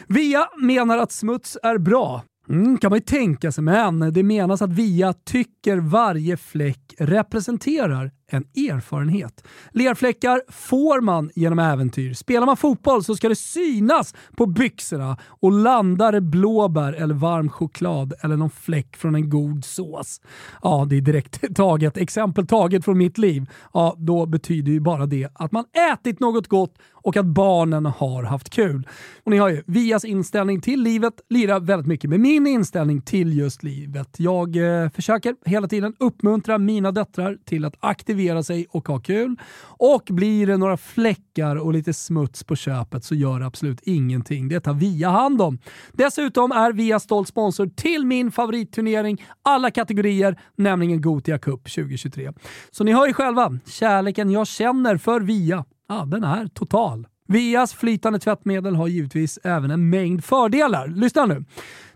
[0.08, 2.24] VIA menar att smuts är bra.
[2.50, 8.12] Mm, kan man ju tänka sig, men det menas att VIA tycker varje fläck representerar
[8.34, 9.44] en erfarenhet.
[9.72, 12.14] Lerfläckar får man genom äventyr.
[12.14, 17.50] Spelar man fotboll så ska det synas på byxorna och landar det blåbär eller varm
[17.50, 20.22] choklad eller någon fläck från en god sås.
[20.62, 23.50] Ja, det är direkt taget, exempel taget från mitt liv.
[23.74, 28.24] Ja, då betyder ju bara det att man ätit något gott och att barnen har
[28.24, 28.88] haft kul.
[29.24, 33.38] Och ni har ju Vias inställning till livet lirar väldigt mycket med min inställning till
[33.38, 34.16] just livet.
[34.18, 39.36] Jag eh, försöker hela tiden uppmuntra mina döttrar till att aktivera sig och ha kul.
[39.64, 44.48] Och blir det några fläckar och lite smuts på köpet så gör det absolut ingenting.
[44.48, 45.60] Det tar Via hand om.
[45.94, 52.32] Dessutom är Via stolt sponsor till min favoritturnering alla kategorier, nämligen Gotia Cup 2023.
[52.72, 57.08] Så ni hör ju själva, kärleken jag känner för Via, ja, den är total.
[57.28, 60.88] Vias flytande tvättmedel har givetvis även en mängd fördelar.
[60.88, 61.46] Lyssna nu.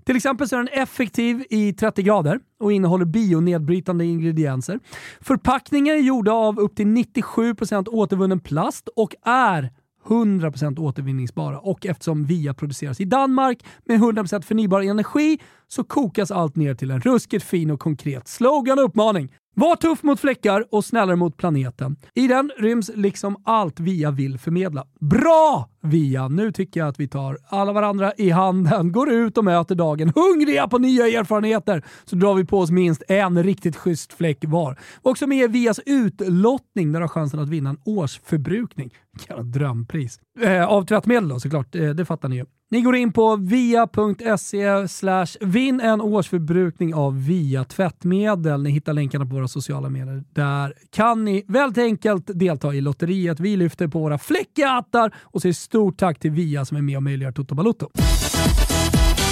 [0.03, 4.79] Till exempel så är den effektiv i 30 grader och innehåller bionedbrytande ingredienser.
[5.21, 9.71] Förpackningar är gjorda av upp till 97% återvunnen plast och är
[10.07, 16.55] 100% återvinningsbara och eftersom VIA produceras i Danmark med 100% förnybar energi så kokas allt
[16.55, 19.29] ner till en ruskigt fin och konkret slogan och uppmaning.
[19.57, 21.95] Var tuff mot fläckar och snällare mot planeten.
[22.13, 24.87] I den ryms liksom allt VIA vill förmedla.
[24.99, 26.27] Bra VIA!
[26.27, 30.13] Nu tycker jag att vi tar alla varandra i handen, går ut och möter dagen
[30.15, 34.79] hungriga på nya erfarenheter, så drar vi på oss minst en riktigt schysst fläck var.
[35.01, 38.93] Också med Vias utlottning där du har chansen att vinna en årsförbrukning.
[39.29, 40.19] Jävla drömpris.
[40.41, 42.45] Eh, av tvättmedel då såklart, eh, det fattar ni ju.
[42.71, 48.63] Ni går in på via.se slash vinn en årsförbrukning av Via tvättmedel.
[48.63, 50.23] Ni hittar länkarna på våra sociala medier.
[50.33, 53.39] Där kan ni väldigt enkelt delta i lotteriet.
[53.39, 57.03] Vi lyfter på våra fläckhattar och säger stort tack till Via som är med och
[57.03, 57.89] möjliggör Toto Balutto.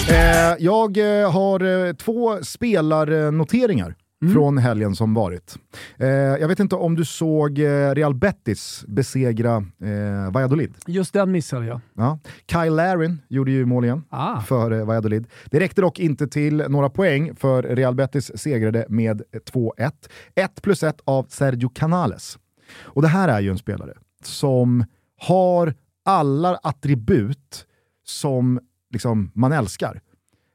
[0.10, 4.34] Eh, jag eh, har eh, två spelarnoteringar mm.
[4.34, 5.58] från helgen som varit.
[5.98, 7.60] Eh, jag vet inte om du såg
[7.94, 10.74] Real Betis besegra eh, Valladolid?
[10.88, 11.82] Just den missade jag.
[11.94, 12.20] Ja.
[12.52, 14.42] Kyle Larin gjorde ju mål igen ah.
[14.42, 15.28] för eh, Valladolid.
[15.46, 19.92] Det räckte dock inte till några poäng för Real Betis segrade med 2-1.
[20.36, 22.38] 1 plus 1 av Sergio Canales.
[22.82, 24.86] Och det här är ju en spelare som
[25.20, 27.66] har alla attribut
[28.06, 28.60] som
[28.92, 30.02] liksom, man älskar.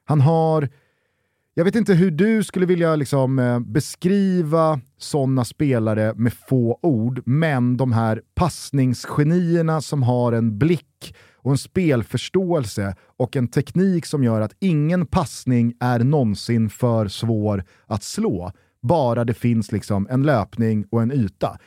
[0.05, 0.69] Han har
[1.59, 7.21] jag vet inte hur du skulle vilja liksom, eh, beskriva sådana spelare med få ord,
[7.25, 14.23] men de här passningsgenierna som har en blick och en spelförståelse och en teknik som
[14.23, 20.23] gör att ingen passning är någonsin för svår att slå, bara det finns liksom en
[20.23, 21.57] löpning och en yta.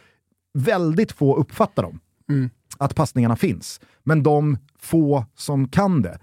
[0.54, 3.80] Väldigt få uppfattar dem, mm att passningarna finns.
[4.02, 6.18] Men de få som kan det,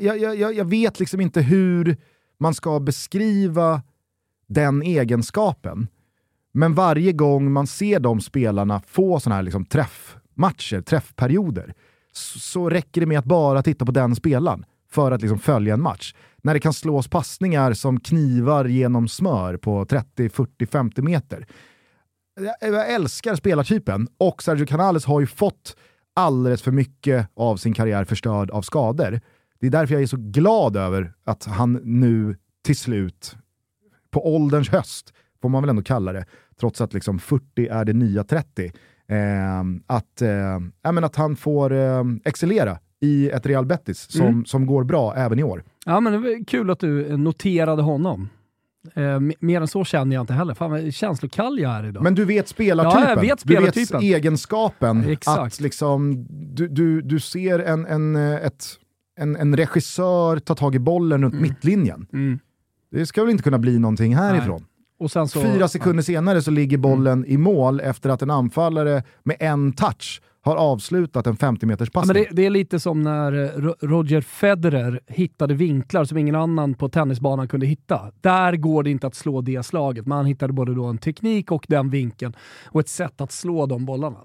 [0.00, 1.96] jag, jag, jag vet liksom inte hur
[2.38, 3.82] man ska beskriva
[4.46, 5.88] den egenskapen.
[6.52, 11.74] Men varje gång man ser de spelarna få sådana här liksom träffmatcher, träffperioder,
[12.12, 15.82] så räcker det med att bara titta på den spelaren för att liksom följa en
[15.82, 16.14] match.
[16.42, 21.46] När det kan slås passningar som knivar genom smör på 30, 40, 50 meter.
[22.60, 25.76] Jag älskar spelartypen och Sergio Canales har ju fått
[26.14, 29.20] alldeles för mycket av sin karriär förstörd av skador.
[29.60, 33.36] Det är därför jag är så glad över att han nu till slut,
[34.10, 36.24] på ålderns höst, får man väl ändå kalla det,
[36.60, 38.72] trots att liksom 40 är det nya 30, eh,
[39.86, 44.44] att, eh, att han får eh, excellera i ett Real Betis som, mm.
[44.44, 45.64] som går bra även i år.
[45.86, 48.28] Ja, men det var kul att du noterade honom.
[48.94, 50.54] Eh, mer än så känner jag inte heller.
[50.54, 52.02] Fan vad känslokall jag är idag.
[52.02, 53.08] Men du vet spelartypen.
[53.08, 54.00] Ja, vet spelartypen.
[54.00, 55.04] Du vet egenskapen.
[55.04, 55.54] Exakt.
[55.54, 58.64] Att liksom, du, du, du ser en, en, ett,
[59.16, 61.42] en, en regissör ta tag i bollen runt mm.
[61.42, 62.06] mittlinjen.
[62.12, 62.38] Mm.
[62.90, 64.64] Det ska väl inte kunna bli någonting härifrån.
[65.08, 66.02] Så, Fyra sekunder ja.
[66.02, 67.30] senare så ligger bollen mm.
[67.30, 72.16] i mål efter att en anfallare med en touch har avslutat en 50 meters passning.
[72.16, 76.74] Ja, det, det, är lite som när eh, Roger Federer hittade vinklar som ingen annan
[76.74, 78.12] på tennisbanan kunde hitta.
[78.20, 80.06] Där går det inte att slå det slaget.
[80.06, 82.32] Man hittade både då en teknik och den vinkeln
[82.66, 84.18] och ett sätt att slå de bollarna.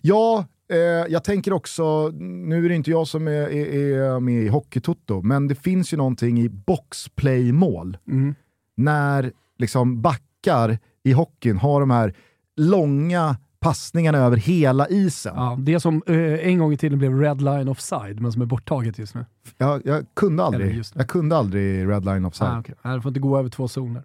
[0.00, 0.78] Ja, eh,
[1.12, 5.22] jag tänker också, nu är det inte jag som är, är, är med i Hockeytoto,
[5.22, 7.96] men det finns ju någonting i boxplay-mål.
[8.08, 8.34] Mm.
[8.76, 12.14] När liksom backar i hockeyn har de här
[12.56, 15.34] långa passningarna över hela isen.
[15.36, 18.46] Ja, det som eh, en gång i tiden blev Red Line Offside, men som är
[18.46, 19.26] borttaget just nu.
[19.58, 22.50] Jag, jag kunde aldrig, jag kunde aldrig Red Line Offside.
[22.50, 22.74] Ah, okay.
[22.82, 24.04] Det får inte gå över två zoner.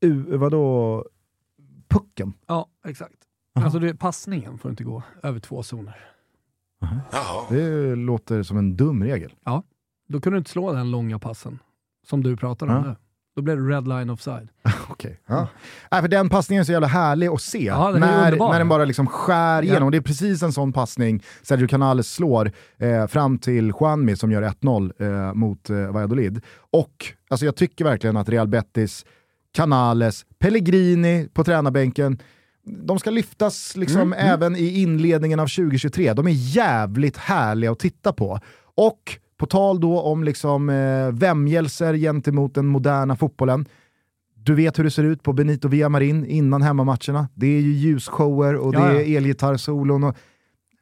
[0.00, 1.04] U, vadå?
[1.88, 2.32] Pucken?
[2.46, 3.16] Ja, exakt.
[3.54, 3.64] Aha.
[3.64, 5.96] Alltså det, passningen får inte gå över två zoner.
[7.48, 9.34] Det låter som en dum regel.
[9.44, 9.62] Ja,
[10.08, 11.58] då kan du inte slå den långa passen
[12.06, 12.96] som du pratar om nu.
[13.36, 14.48] Då blev det red line offside.
[14.90, 15.12] okay.
[15.26, 15.48] ja.
[15.90, 17.64] för den passningen är så jävla härlig att se.
[17.64, 19.86] Ja, när, när den bara liksom skär igenom.
[19.86, 19.90] Ja.
[19.90, 24.42] Det är precis en sån passning Sergio Canales slår eh, fram till Juanmi som gör
[24.42, 26.40] 1-0 eh, mot eh, Valladolid.
[26.70, 29.04] Och alltså, jag tycker verkligen att Real Betis,
[29.52, 32.18] Canales, Pellegrini på tränarbänken,
[32.66, 34.32] de ska lyftas liksom mm, mm.
[34.32, 36.12] även i inledningen av 2023.
[36.12, 38.40] De är jävligt härliga att titta på.
[38.74, 43.68] Och på tal då om liksom, eh, vämjelser gentemot den moderna fotbollen.
[44.34, 47.28] Du vet hur det ser ut på Benito Villamarin innan hemmamatcherna.
[47.34, 50.04] Det är ju ljusshower och det är elgitarrsolon.
[50.04, 50.16] Och...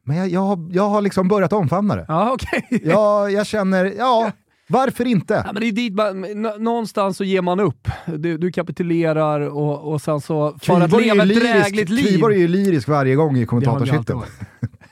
[0.05, 2.05] Men jag, jag, har, jag har liksom börjat omfamna det.
[2.09, 2.62] Ja, okay.
[2.85, 4.33] jag, jag känner, ja,
[4.67, 5.43] varför inte?
[5.47, 6.21] Ja, men det är dit man,
[6.64, 7.88] någonstans så ger man upp.
[8.07, 12.07] Du, du kapitulerar och, och sen så, för att leva ett drägligt liv.
[12.07, 14.19] Kviborg är ju lyrisk varje gång i kommentatorshytten.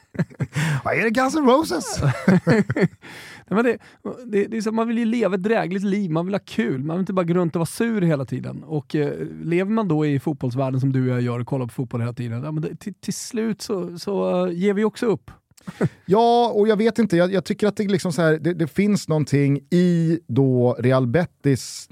[0.85, 2.03] Vad är det Guns N' Roses?
[3.49, 3.79] men det,
[4.27, 6.85] det, det, är så, man vill ju leva ett drägligt liv, man vill ha kul,
[6.85, 8.65] man vill inte bara gå runt och vara sur hela tiden.
[8.65, 11.73] Och eh, lever man då i fotbollsvärlden som du och jag gör och kollar på
[11.73, 15.31] fotboll hela tiden, ja, det, till, till, slut så, så uh, ger vi också upp.
[16.07, 19.09] ja, och jag vet inte, jag, jag tycker att det, liksom så här, det, finns
[19.09, 21.89] någonting i då Real Betis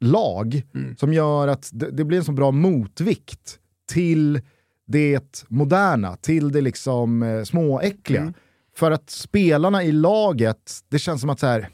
[0.00, 0.96] lag mm.
[0.96, 3.58] som gör att det blir en så bra motvikt
[3.92, 4.40] till
[4.86, 8.20] det moderna, till det liksom eh, småäckliga.
[8.20, 8.34] Mm.
[8.76, 11.68] För att spelarna i laget, det känns som att så här,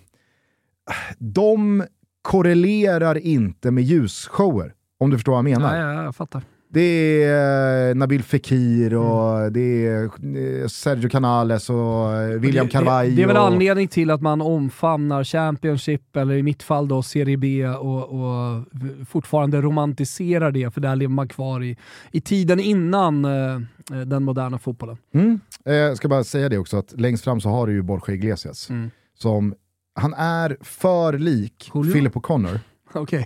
[1.18, 1.84] de
[2.22, 4.74] korrelerar inte med ljusshower.
[4.98, 5.76] Om du förstår vad jag menar.
[5.76, 6.42] Ja, ja, jag fattar.
[6.72, 9.52] Det är eh, Nabil Fekir och mm.
[9.52, 13.10] det är eh, Sergio Canales och eh, William Carvalho.
[13.10, 17.02] Det, det, är väl anledning till att man omfamnar Championship, eller i mitt fall då
[17.02, 18.64] Serie B, och, och
[19.08, 21.76] fortfarande romantiserar det, för där lever man kvar i,
[22.12, 23.60] i tiden innan eh,
[24.06, 24.96] den moderna fotbollen.
[25.14, 25.40] Mm.
[25.64, 28.70] Jag ska bara säga det också, att längst fram så har du ju Borja Iglesias,
[28.70, 28.90] mm.
[29.18, 29.54] som
[29.94, 31.92] han är för lik Julio?
[31.92, 32.58] Philip O'Connor.
[32.94, 33.24] Okay.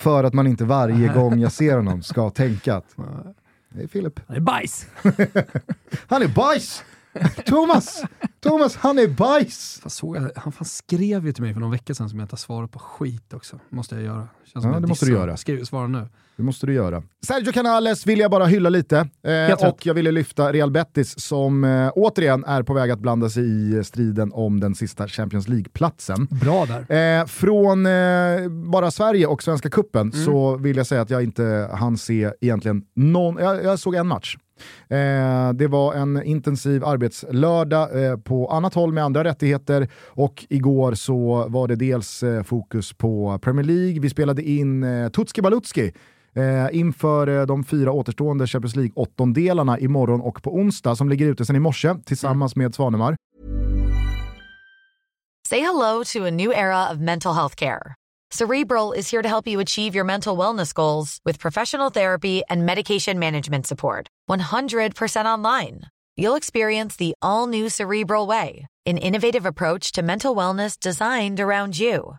[0.00, 2.96] För att man inte varje gång jag ser honom ska tänka att
[3.68, 4.20] det är Filip.
[4.26, 4.86] Han är bajs!
[6.06, 6.84] han är bajs!
[7.46, 8.02] Thomas!
[8.40, 9.80] Thomas, han är bajs!
[9.82, 12.32] Jag såg, han fan skrev ju till mig för någon vecka sedan som jag inte
[12.32, 13.60] har svarat på skit också.
[13.68, 14.28] måste jag göra.
[14.44, 15.36] Känns ja, det måste du göra.
[15.36, 16.08] Skriv, svara nu.
[16.40, 17.02] Det måste du göra.
[17.26, 19.08] Sergio Canales vill jag bara hylla lite.
[19.22, 23.28] Eh, och jag ville lyfta Real Betis som eh, återigen är på väg att blanda
[23.28, 26.28] sig i striden om den sista Champions League-platsen.
[26.30, 27.20] Bra där.
[27.20, 30.24] Eh, från eh, bara Sverige och Svenska Kuppen mm.
[30.24, 34.06] så vill jag säga att jag inte hann se egentligen någon, jag, jag såg en
[34.06, 34.36] match
[34.88, 40.94] Eh, det var en intensiv arbetslördag eh, på annat håll med andra rättigheter och igår
[40.94, 45.92] så var det dels eh, fokus på Premier League, vi spelade in eh, Tutski Balutski
[46.36, 51.44] eh, inför eh, de fyra återstående Champions League-åttondelarna imorgon och på onsdag som ligger ute
[51.44, 53.16] sedan i morse tillsammans med Svanemar.
[55.48, 57.94] Say hello to a new era of mental health care.
[58.30, 62.64] Cerebral is here to help you achieve your mental wellness goals with professional therapy and
[62.64, 64.06] medication management support.
[64.30, 65.80] 100% online.
[66.16, 71.80] You'll experience the all new Cerebral Way, an innovative approach to mental wellness designed around
[71.80, 72.18] you.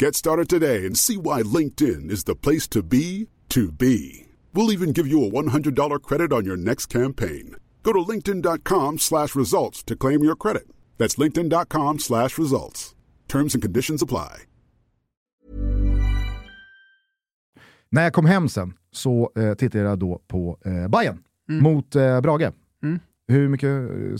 [0.00, 4.26] Get started today and see why LinkedIn is the place to be to be.
[4.54, 7.56] We'll even give you a $100 credit on your next campaign.
[7.82, 10.64] Go to linkedin.com slash results to claim your credit.
[10.96, 12.94] That's linkedin.com slash results.
[13.28, 14.46] Terms and conditions apply.
[17.90, 22.20] När jag kom hem sen så eh, tittade jag då på eh, Bayern mot eh,
[22.20, 22.52] Brage.
[23.30, 23.70] Hur mycket,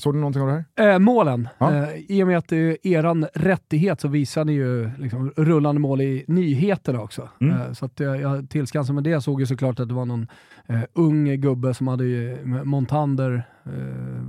[0.01, 0.93] såg du någonting av det här?
[0.93, 1.49] Eh, målen.
[1.59, 1.75] Ja.
[1.75, 5.81] Eh, I och med att det är eran rättighet så visar ni ju liksom, rullande
[5.81, 7.29] mål i nyheterna också.
[7.41, 7.61] Mm.
[7.61, 10.05] Eh, så att jag, jag tillskansade med det jag såg ju såklart att det var
[10.05, 10.27] någon
[10.67, 13.73] eh, ung gubbe som hade ju, Montander, eh,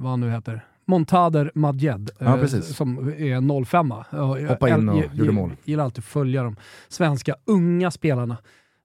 [0.01, 3.91] vad han nu heter, Montader Madjed, Ja, eh, som är 05
[4.47, 5.51] Hoppa in och gjorde mål.
[5.63, 6.55] gillar alltid att följa de
[6.87, 8.37] svenska unga spelarna.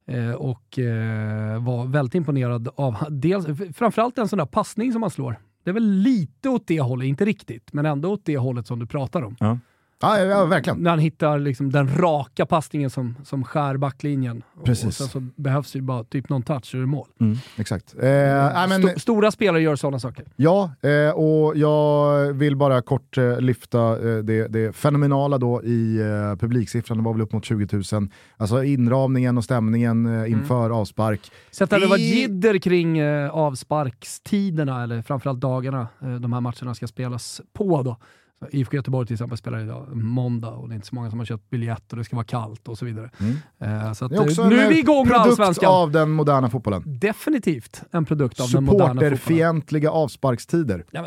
[0.09, 5.11] Eh, och eh, var väldigt imponerad av dels, framförallt en sån där passning som han
[5.11, 5.36] slår.
[5.67, 8.79] Det är väl lite åt det hållet, inte riktigt, men ändå åt det hållet som
[8.79, 9.37] du pratar om.
[9.41, 9.59] Ja,
[10.01, 10.78] ja, ja verkligen.
[10.78, 14.42] När han hittar liksom den raka passningen som, som skär backlinjen.
[14.57, 14.86] Och, Precis.
[14.86, 17.09] och sen så behövs ju bara typ någon touch är det mål.
[17.20, 17.94] Mm, exakt.
[17.94, 20.24] Eh, nej, men, Sto- stora spelare gör sådana saker.
[20.36, 23.78] Ja, eh, och jag vill bara kort eh, lyfta
[24.09, 28.09] eh, det, det fenomenala då i eh, publiksiffran, det var väl upp mot 20 000.
[28.36, 31.30] Alltså inramningen och stämningen eh, inför avspark.
[31.51, 35.88] Så att det var I- jidder kring avsparkstiderna, eller framförallt dagarna
[36.20, 37.82] de här matcherna ska spelas på.
[37.82, 37.97] Då.
[38.39, 41.18] Så IFK Göteborg till exempel spelar idag måndag och det är inte så många som
[41.18, 43.11] har köpt biljett och det ska vara kallt och så vidare.
[43.59, 45.70] Eh, så att, eh, nu en är vi eh, igång med produkt Allsvenskan.
[45.70, 46.82] av den moderna fotbollen.
[46.87, 49.11] Definitivt en produkt av den moderna fotbollen.
[49.11, 50.84] Supporterfientliga avsparkstider.
[50.91, 51.07] Ja,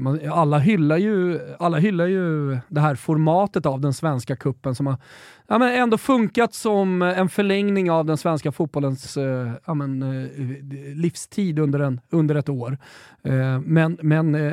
[0.00, 4.86] men, alla, hyllar ju, alla hyllar ju det här formatet av den svenska kuppen som
[4.86, 4.96] har
[5.50, 10.00] ja, men ändå funkat som en förlängning av den svenska fotbollens eh, ja, men,
[10.94, 12.78] livstid under, en, under ett år.
[13.22, 14.52] Eh, men men eh,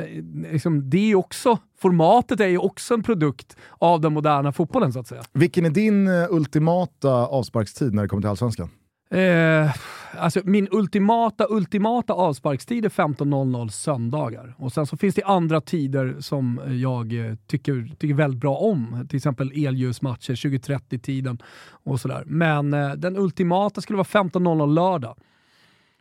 [0.52, 5.00] liksom, det är också, formatet är ju också en produkt av den moderna fotbollen så
[5.00, 5.22] att säga.
[5.32, 8.70] Vilken är din eh, ultimata avsparkstid när det kommer till Allsvenskan?
[9.10, 9.70] Eh,
[10.16, 14.54] alltså min ultimata, ultimata avsparkstid är 15.00 söndagar.
[14.58, 19.06] Och sen så finns det andra tider som jag eh, tycker, tycker väldigt bra om.
[19.08, 21.38] Till exempel elljusmatcher, 20.30-tiden
[21.84, 22.22] och sådär.
[22.26, 25.16] Men eh, den ultimata skulle vara 15.00 lördag.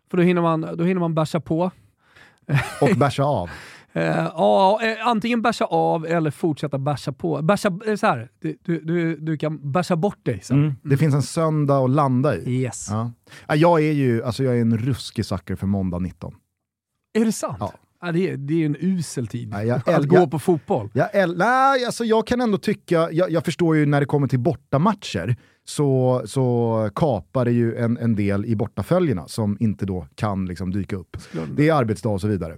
[0.09, 1.71] För då hinner man, då hinner man bärsa på.
[2.81, 3.49] Och bärsa av.
[3.97, 7.41] Eh, ja, eh, antingen bärsa av eller fortsätta bärsa på.
[7.41, 10.75] Bärsa, eh, så här, du, du, du, kan bärsa bort dig sen.
[10.83, 12.61] Det finns en söndag att landa i.
[12.61, 12.87] Yes.
[12.89, 13.11] Ja.
[13.47, 16.33] Ja, Jag är ju alltså jag är en ruskig sucker för måndag 19.
[17.19, 17.57] Är det sant?
[17.59, 17.73] Ja.
[18.01, 20.89] Ja, det, är, det är en usel tid Ja, jag att gå jag- på fotboll.
[20.93, 24.27] Jag, äl- nej, alltså jag kan ändå tycka, jag, jag förstår ju när det kommer
[24.27, 25.35] till bortamatcher
[25.65, 30.71] så, så kapar det ju en, en del i bortaföljerna som inte då kan liksom
[30.71, 31.17] dyka upp.
[31.55, 32.57] Det är arbetsdag och så vidare.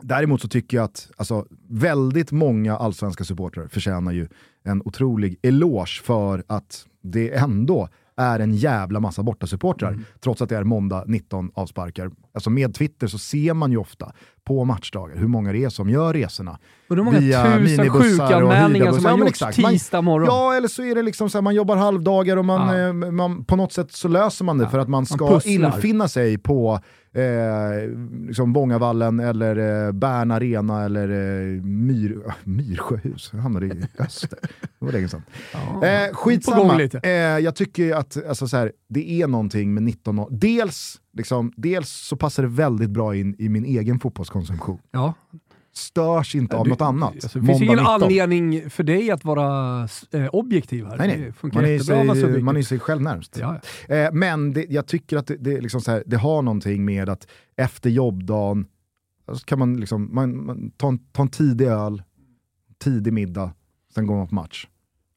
[0.00, 4.28] Däremot så tycker jag att alltså, väldigt många allsvenska supportrar förtjänar ju
[4.64, 10.04] en otrolig eloge för att det ändå är en jävla massa bortasupportrar, Mm.
[10.20, 12.10] trots att det är måndag 19 avsparkar.
[12.34, 14.12] Alltså med Twitter så ser man ju ofta
[14.44, 16.58] på matchdagar hur många det är som gör resorna.
[16.88, 19.58] Och hur många via tusen sjukanmälningar som har Ja, gjorts exakt.
[19.58, 20.26] Man- tisdag morgon.
[20.26, 22.86] Ja, eller så är det liksom så här, man jobbar halvdagar och man, Ja.
[22.88, 25.52] eh, man, på något sätt så löser man det för att man ska pusslar.
[25.76, 26.80] infinna sig på
[27.14, 27.90] eh,
[28.26, 33.30] liksom Bångavallen eller eh, Bern Arena eller eh, Myr, Myrsjöhus.
[33.32, 34.38] Jag hamnade i öster.
[34.40, 35.22] Det var länge sedan.
[35.52, 36.82] Eh, På gång skitsamma.
[37.02, 40.28] Eh, jag tycker att alltså, så här, det är någonting med 19 år.
[40.30, 44.78] Dels, liksom, dels så passar det väldigt bra in i min egen fotbollskonsumtion.
[44.90, 45.14] Ja.
[45.74, 47.12] Störs inte av Du- något annat.
[47.12, 47.86] Alltså, det finns ingen 19.
[48.02, 50.96] anledning för dig att vara eh, objektiv här.
[50.96, 51.32] Nej, nej.
[51.54, 51.78] Man är,
[52.14, 53.38] sig, man är sig själv närmst.
[53.40, 53.94] Ja, ja.
[53.94, 57.26] Eh, men det, jag tycker att det, det, liksom här, det har någonting med att
[57.56, 58.66] efter jobbdagen
[59.32, 62.02] så kan man, liksom, man, man ta, en, ta en tidig öl,
[62.84, 63.52] tidig middag,
[63.94, 64.66] sen går man på match.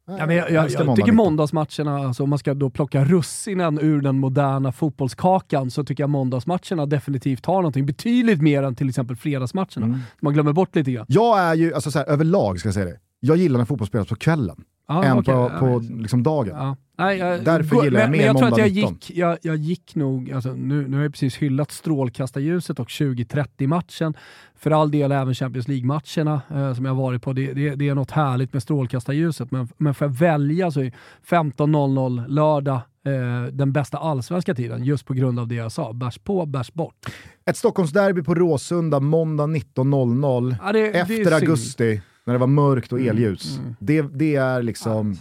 [0.08, 1.16] Ja, men jag, jag, jag tycker 19.
[1.16, 6.10] måndagsmatcherna, alltså om man ska då plocka russinen ur den moderna fotbollskakan, så tycker jag
[6.10, 9.86] måndagsmatcherna definitivt har någonting betydligt mer än till exempel fredagsmatcherna.
[9.86, 10.00] Mm.
[10.22, 11.06] Man glömmer bort lite grann.
[11.10, 13.88] Jag är ju, alltså så här, överlag ska jag säga det, jag gillar när fotboll
[13.88, 16.56] spelas på kvällen Ja, än okej, på, på liksom dagen.
[16.56, 16.76] Ja.
[16.98, 18.94] Nej, jag, Därför gillar jag men, mer men jag tror att måndag jag 19.
[18.94, 24.14] gick, jag, jag gick nog, alltså, nu, nu har jag precis hyllat strålkastarljuset och 2030-matchen.
[24.58, 27.34] För all del även Champions League-matcherna eh, som jag varit på.
[27.34, 29.52] Det, det, det är något härligt med strålkastarljuset.
[29.52, 30.94] Men, men får jag välja så är
[31.30, 32.76] 15.00 lördag
[33.06, 34.84] eh, den bästa allsvenska tiden.
[34.84, 35.94] Just på grund av det jag sa.
[35.94, 37.06] Bärs på, bärs bort.
[37.46, 43.58] Ett Stockholmsderby på Råsunda måndag 19.00 Ja, efter augusti när det var mörkt och elljus.
[43.58, 43.76] mm.
[43.80, 45.18] Det, det är liksom...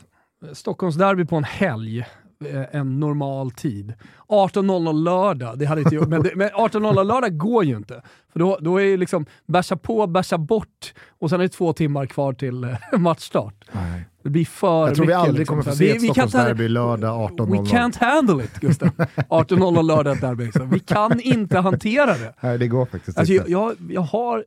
[0.53, 1.99] Stockholmsderby på en helg,
[2.45, 3.95] eh, en normal tid.
[4.29, 8.03] 18.00 lördag, det hade inte gjort, men, det, men 18.00 lördag går ju inte.
[8.33, 11.73] För då, då är det liksom bärsa på, bärsa bort och sen är det två
[11.73, 13.65] timmar kvar till eh, matchstart.
[13.73, 14.05] Nej.
[14.23, 15.53] Det blir för Jag tror vi aldrig liksom.
[15.57, 17.67] kommer få se vi- ett Stockholmsderby lördag We 18.00.
[17.67, 18.89] can't handle it, Gustav.
[19.29, 20.53] 18.00 lördag derby.
[20.53, 22.35] Så vi kan inte hantera det.
[22.41, 23.51] Nej, det går faktiskt Alltså, inte.
[23.51, 24.45] jag, jag har,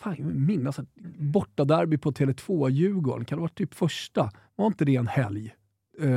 [0.00, 0.86] fan jag minns att
[1.18, 4.30] bortaderby på Tele2 Djurgården, kan det ha varit typ första?
[4.56, 5.54] Var inte det en helg?
[6.00, 6.08] Eh,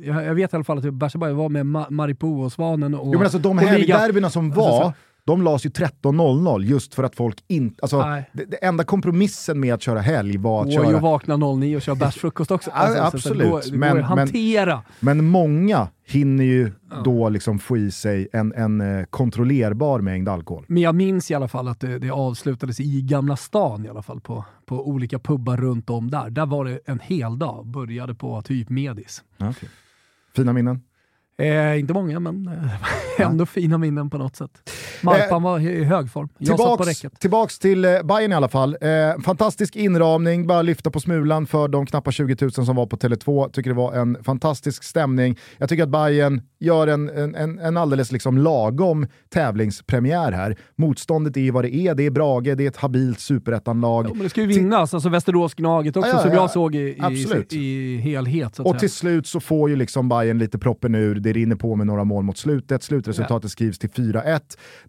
[0.00, 3.06] jag, jag vet i alla fall att Bersaberg var med Ma Maripo och Svanen och...
[3.06, 4.92] Jo, men alltså, de helgderbyna som Alltså, var, så-
[5.28, 7.76] de lades ju 13.00 just för att folk inte...
[7.82, 7.98] Alltså,
[8.32, 10.90] det, det enda kompromissen med att köra helg var att Och köra...
[10.90, 12.70] jag vaknar 09 och kör bärsfrukost också.
[12.74, 13.38] Ja, så- så absolut.
[13.38, 14.82] Det går, det Men- går men- hantera.
[15.00, 16.72] Men många hinner ju
[17.04, 20.64] då liksom få i sig en, en eh, kontrollerbar mängd alkohol.
[20.68, 24.02] Men jag minns i alla fall att det, det avslutades i Gamla stan i alla
[24.02, 26.30] fall, på, på olika pubbar runt om där.
[26.30, 29.22] Där var det en hel dag, började på typ Medis.
[30.36, 30.80] Fina minnen.
[31.40, 32.70] Eh, inte många, men eh,
[33.26, 34.70] ändå fina minnen på något sätt.
[35.02, 36.28] Marpan var i hög form.
[36.38, 37.20] Jag satt på Tillbaks, räcket.
[37.20, 38.76] tillbaks till eh, Bayern i alla fall.
[38.80, 38.88] Eh,
[39.24, 43.50] fantastisk inramning, bara lyfta på smulan för de knappa 20 000 som var på Tele2.
[43.50, 45.38] Tycker det var en fantastisk stämning.
[45.58, 50.56] Jag tycker att Bayern gör en, en, en, alldeles liksom lagom tävlingspremiär här.
[50.76, 54.06] Motståndet är ju vad det är, det är Brage, det är ett habilt superettanlag.
[54.06, 56.36] Ja, men det ska ju vinnas, alltså Västerås-Gnaget också, Ja, ja, som ja.
[56.36, 58.58] jag såg i, i, i helhet.
[58.58, 58.78] Och säga.
[58.78, 62.04] till slut så får ju liksom Bayern lite proppen ur, det rinner på med några
[62.04, 64.40] mål mot slutet, slutresultatet skrivs till 4-1.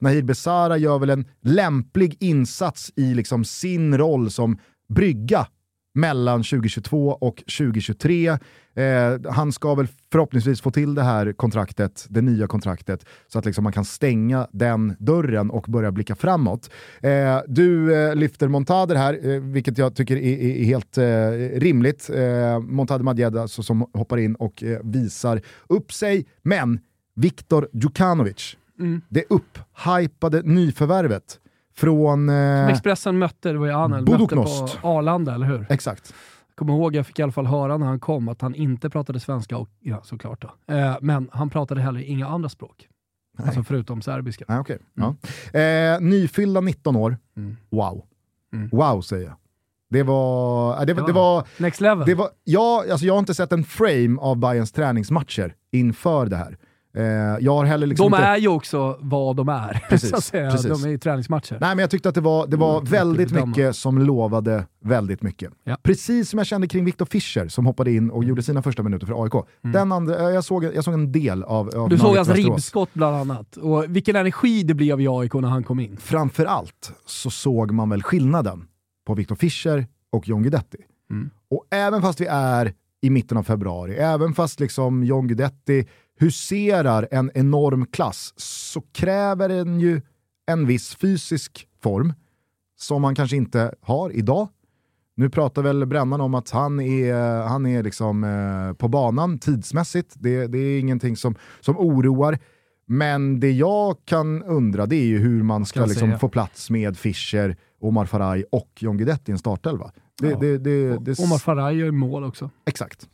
[0.01, 4.57] Nahir Besara gör väl en lämplig insats i liksom sin roll som
[4.89, 5.47] brygga
[5.93, 8.27] mellan 2022 och 2023.
[8.27, 8.37] Eh,
[9.29, 13.63] han ska väl förhoppningsvis få till det här kontraktet, det nya kontraktet, så att liksom
[13.63, 16.69] man kan stänga den dörren och börja blicka framåt.
[17.01, 22.09] Eh, du eh, lyfter Montader här, eh, vilket jag tycker är, är, helt eh, rimligt.
[22.09, 26.79] Eh, Montader Madjed alltså, som hoppar in och eh, visar upp sig, men
[27.15, 29.01] Viktor Djukanovic, Mm.
[29.09, 31.39] det upphypade nyförvärvet
[31.75, 32.29] från...
[32.29, 35.65] Eh, Som Expressen mötte, det var ju Anel, mötte på Arlanda, eller hur?
[35.69, 36.13] exakt.
[36.55, 39.19] kommer ihåg, jag fick i alla fall höra när han kom att han inte pratade
[39.19, 40.73] svenska, och, ja såklart då.
[40.75, 42.87] Eh, men han pratade heller inga andra språk.
[43.37, 44.45] Alltså förutom serbiska.
[44.47, 44.77] Nej, okej.
[44.93, 45.15] Ja.
[45.59, 47.57] Eh, nyfyllda 19 år, Mm.
[47.69, 48.03] wow.
[48.53, 48.69] Mm.
[48.69, 49.35] Wow säger jag.
[49.89, 50.79] Det var...
[50.79, 52.05] eh, Det, var- det var Next level.
[52.05, 56.35] Det var, ja, alltså jag har inte sett en frame av Bayerns träningsmatcher inför det
[56.35, 56.57] här.
[56.93, 57.03] Eh,
[57.39, 58.27] jag har heller liksom de inte...
[58.27, 59.85] är ju också vad de är.
[59.89, 60.51] Precis, så att säga.
[60.51, 60.81] precis.
[60.81, 61.57] De är ju träningsmatcher.
[61.61, 63.45] Nej, men jag tyckte att det var, det var Mm, väldigt bedöma.
[63.45, 65.51] mycket som lovade väldigt mycket.
[65.63, 65.77] Ja.
[65.83, 69.07] Precis som jag kände kring Viktor Fischer som hoppade in och gjorde sina första minuter
[69.07, 69.33] för AIK.
[69.61, 71.89] Den andra, eh, jag, såg, jag såg en del av, av Mm.
[71.89, 73.57] Du såg hans ribbskott bland annat.
[73.57, 75.97] Och vilken energi det blev i AIK när han kom in.
[75.97, 78.65] Framförallt så såg man väl skillnaden
[79.07, 80.77] på Viktor Fischer och John Guidetti.
[81.11, 81.29] Mm.
[81.51, 85.85] Och även fast vi är i mitten av februari, även fast liksom John Guidetti
[86.19, 90.01] huserar en enorm klass, så kräver den ju
[90.47, 92.13] en viss fysisk form
[92.79, 94.47] som man kanske inte har idag.
[95.15, 100.13] Nu pratar väl Brännan om att han är, han är liksom, eh, på banan tidsmässigt.
[100.15, 102.39] Det, det är ingenting som, som oroar.
[102.85, 106.97] Men det jag kan undra det är ju hur man ska liksom, få plats med
[106.97, 109.91] Fischer, Omar Faraj och John Guidetti i en startelva.
[110.19, 110.37] Det, Ja.
[110.39, 112.49] det, det, det, Omar Faraj gör mål också.
[112.65, 113.09] Exakt.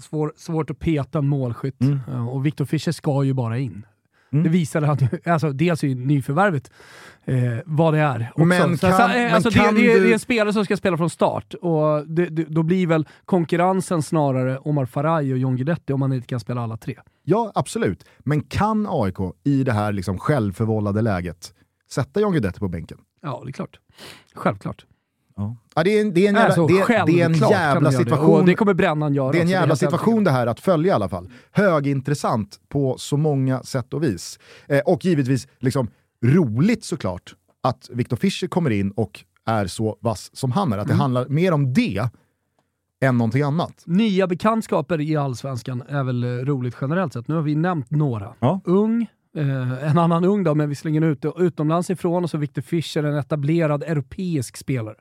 [0.00, 1.80] Svår, svårt att peta en målskytt.
[1.80, 1.98] Mm.
[2.12, 3.86] Ja, Och Victor Fischer ska ju bara in.
[4.32, 4.42] Mm.
[4.44, 4.98] Det visade han.
[5.24, 6.70] Alltså, dels är ju nyförvärvet
[7.24, 8.30] eh, vad det är.
[8.34, 8.44] Också.
[8.44, 10.76] Men kan- så, eh, men alltså, kan det, det, det är en spelare som ska
[10.76, 15.92] spela från start och det, då blir väl konkurrensen snarare Omar Faraj och John Guidetti
[15.92, 16.94] om man inte kan spela alla tre.
[17.22, 18.04] Ja, absolut.
[18.18, 21.54] Men kan AIK i det här liksom självförvållade läget
[21.90, 22.98] sätta John Guidetti på bänken?
[23.22, 23.80] Ja, det är klart.
[24.34, 24.86] Självklart.
[25.74, 27.96] Ja, det, är en, det, är en jävla, Alltså, det, det är en jävla det.
[27.96, 28.40] situation.
[28.40, 29.32] Och det kommer Brännan göra.
[29.32, 31.28] Det är en jävla situation det här att följa i alla fall.
[31.50, 34.38] Högintressant på så många sätt och vis.
[34.68, 35.88] Eh, och givetvis liksom
[36.24, 40.78] roligt såklart att Viktor Fischer kommer in och är så vass som han är.
[40.78, 41.00] Att det Mm.
[41.00, 42.08] handlar mer om det
[43.00, 43.82] än någonting annat.
[43.86, 47.28] Nya bekantskaper i Allsvenskan är väl eh, roligt generellt sett.
[47.28, 48.34] Nu har vi nämnt några.
[48.38, 48.60] Ja.
[48.64, 49.06] Ung,
[49.36, 53.16] eh, en annan ung då, men visserligen ut, utomlands ifrån, och så Victor Fischer, en
[53.18, 54.94] etablerad europeisk spelare.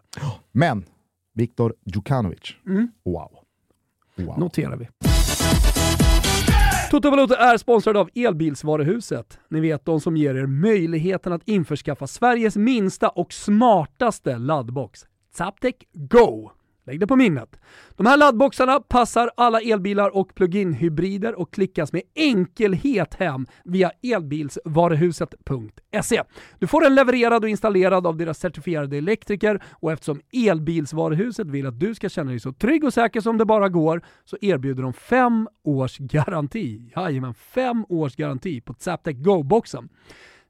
[0.52, 0.86] Men
[1.34, 2.88] Viktor Djukanovic, Mm.
[3.06, 3.32] wow.
[4.16, 4.40] wow.
[4.40, 4.88] Noterar vi.
[6.92, 9.40] Toto Valuta är sponsrad av Elbilsvaruhuset.
[9.50, 15.06] Ni vet de som ger er möjligheten att införskaffa Sveriges minsta och smartaste laddbox.
[15.34, 16.50] Zaptec Go!
[16.86, 17.60] Lägg det på minnet.
[17.96, 26.22] De här laddboxarna passar alla elbilar och plug-in-hybrider och klickas med enkelhet hem via elbilsvaruhuset.se.
[26.60, 31.80] Du får den levererad och installerad av deras certifierade elektriker och eftersom Elbilsvaruhuset vill att
[31.80, 34.94] du ska känna dig så trygg och säker som det bara går så erbjuder de
[34.94, 36.92] fem års garanti.
[36.96, 39.90] Jajamän, fem års garanti på Zaptec Go-boxen.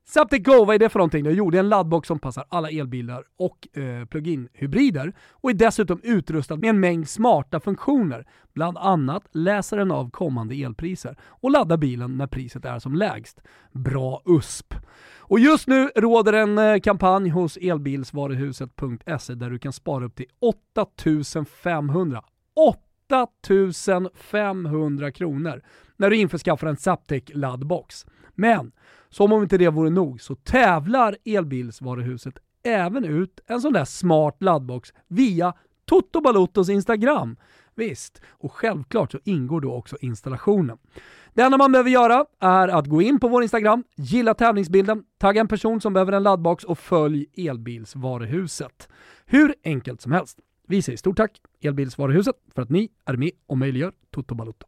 [0.08, 1.26] Zaptec Go, vad är det för någonting?
[1.26, 6.00] Jo, det är en laddbox som passar alla elbilar och eh, plug-in-hybrider och är dessutom
[6.04, 8.28] utrustad med en mängd smarta funktioner.
[8.54, 13.42] Bland annat läser den av kommande elpriser och laddar bilen när priset är som lägst.
[13.72, 14.74] Bra USP!
[15.28, 20.28] Och just nu råder en eh, kampanj hos elbilsvaruhuset.se där du kan spara upp till
[20.40, 22.24] 8500
[22.56, 25.62] 8500 kronor
[25.98, 28.06] när du införskaffar en Zaptec laddbox.
[28.36, 28.72] Men
[29.10, 34.38] som om inte det vore nog så tävlar Elbilsvaruhuset även ut en sån där smart
[34.40, 35.54] laddbox via
[35.86, 37.38] Toto Balottos Instagram.
[37.76, 40.78] Visst, och självklart så ingår då också installationen.
[41.34, 45.42] Det enda man behöver göra är att gå in på vår Instagram, gilla tävlingsbilden, tagga
[45.42, 48.90] en person som behöver en laddbox och följ Elbilsvaruhuset.
[49.26, 50.40] Hur enkelt som helst.
[50.68, 51.32] Vi säger stort tack
[51.62, 54.68] Elbilsvaruhuset för att ni är med och möjliggör Toto Balotto.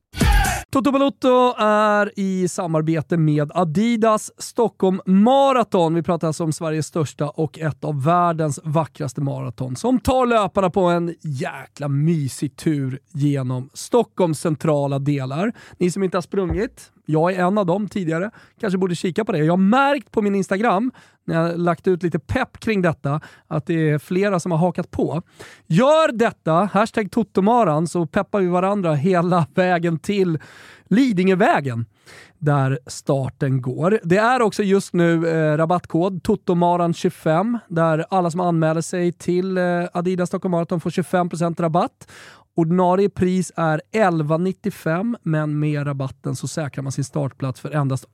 [0.72, 5.94] Toto Balotto är i samarbete med Adidas Stockholm Marathon.
[5.94, 10.70] Vi pratar alltså om Sveriges största och ett av världens vackraste maraton som tar löparna
[10.70, 15.54] på en jäkla mysig tur genom Stockholms centrala delar.
[15.78, 19.32] Ni som inte har sprungit, jag är en av dem tidigare, kanske borde kika på
[19.32, 19.38] det.
[19.38, 20.92] Jag har märkt på min Instagram,
[21.26, 24.60] när jag har lagt ut lite pepp kring detta, att det är flera som har
[24.60, 25.22] hakat på.
[25.68, 30.40] Gör detta, hashtag Totomaran, så peppar vi varandra hela vägen till
[30.90, 31.86] Lidingövägen
[32.38, 34.00] där starten går.
[34.04, 39.64] Det är också just nu eh, rabattkod TOTOMARAN25 där alla som anmäler sig till eh,
[39.94, 42.08] Adidas Stockholm Marathon får 25% rabatt.
[42.58, 48.06] Ordinarie pris är 11,95 men med rabatten så säkrar man sin startplats för endast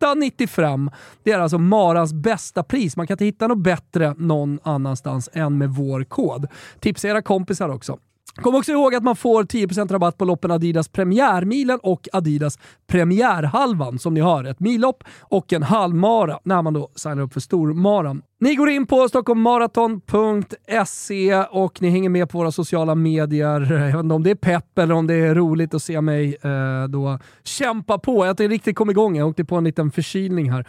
[0.00, 0.92] 8,95.
[1.22, 2.96] Det är alltså Marans bästa pris.
[2.96, 6.46] Man kan inte hitta något bättre någon annanstans än med vår kod.
[6.80, 7.98] Tipsa era kompisar också.
[8.34, 13.98] Kom också ihåg att man får 10% rabatt på loppen Adidas Premiärmilen och Adidas Premiärhalvan
[13.98, 14.44] som ni hör.
[14.44, 18.22] Ett millopp och en halvmara när man då signar upp för stormaran.
[18.40, 23.60] Ni går in på stockholmmaraton.se och ni hänger med på våra sociala medier.
[23.72, 26.36] Jag vet inte om det är pepp eller om det är roligt att se mig
[26.42, 28.26] eh, då kämpa på.
[28.26, 29.16] Jag tänkte riktigt kom igång.
[29.16, 30.66] Jag åkte på en liten förkylning här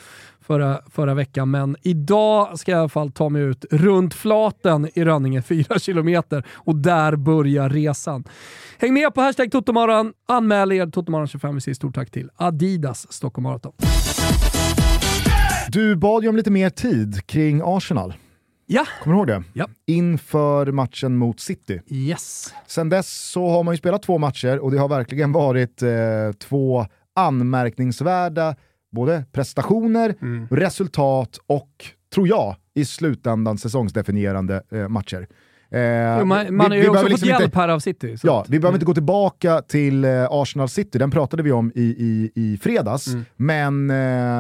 [0.52, 4.90] förra, förra veckan, men idag ska jag i alla fall ta mig ut runt Flaten
[4.94, 8.24] i Rönninge, 4 kilometer och där börjar resan.
[8.80, 11.54] Häng med på hashtag Totomaran, anmäl er Totomaran25.
[11.54, 13.74] Vi säger stort tack till Adidas Stockholm Marathon.
[15.70, 18.14] Du bad ju om lite mer tid kring Arsenal.
[18.66, 19.44] Ja, Kommer du ihåg det?
[19.54, 19.68] Ja.
[19.88, 21.82] Inför matchen mot City.
[21.88, 22.54] yes.
[22.68, 25.90] Sen dess så har man ju spelat två matcher och det har verkligen varit eh,
[26.40, 26.86] två
[27.16, 28.56] anmärkningsvärda
[28.92, 30.16] både prestationer,
[30.56, 31.70] resultat och,
[32.14, 35.28] tror jag, i slutändan säsongsdefinierande eh, matcher.
[35.74, 35.80] Eh,
[36.26, 38.18] man man vi- har ju också behöver fått liksom hjälp inte- här av City.
[38.18, 41.72] så Ja, vi behöver inte gå tillbaka till eh, Arsenal City, den pratade vi om
[41.76, 43.08] i, i, i fredags.
[43.08, 43.26] Mm.
[43.36, 43.90] Men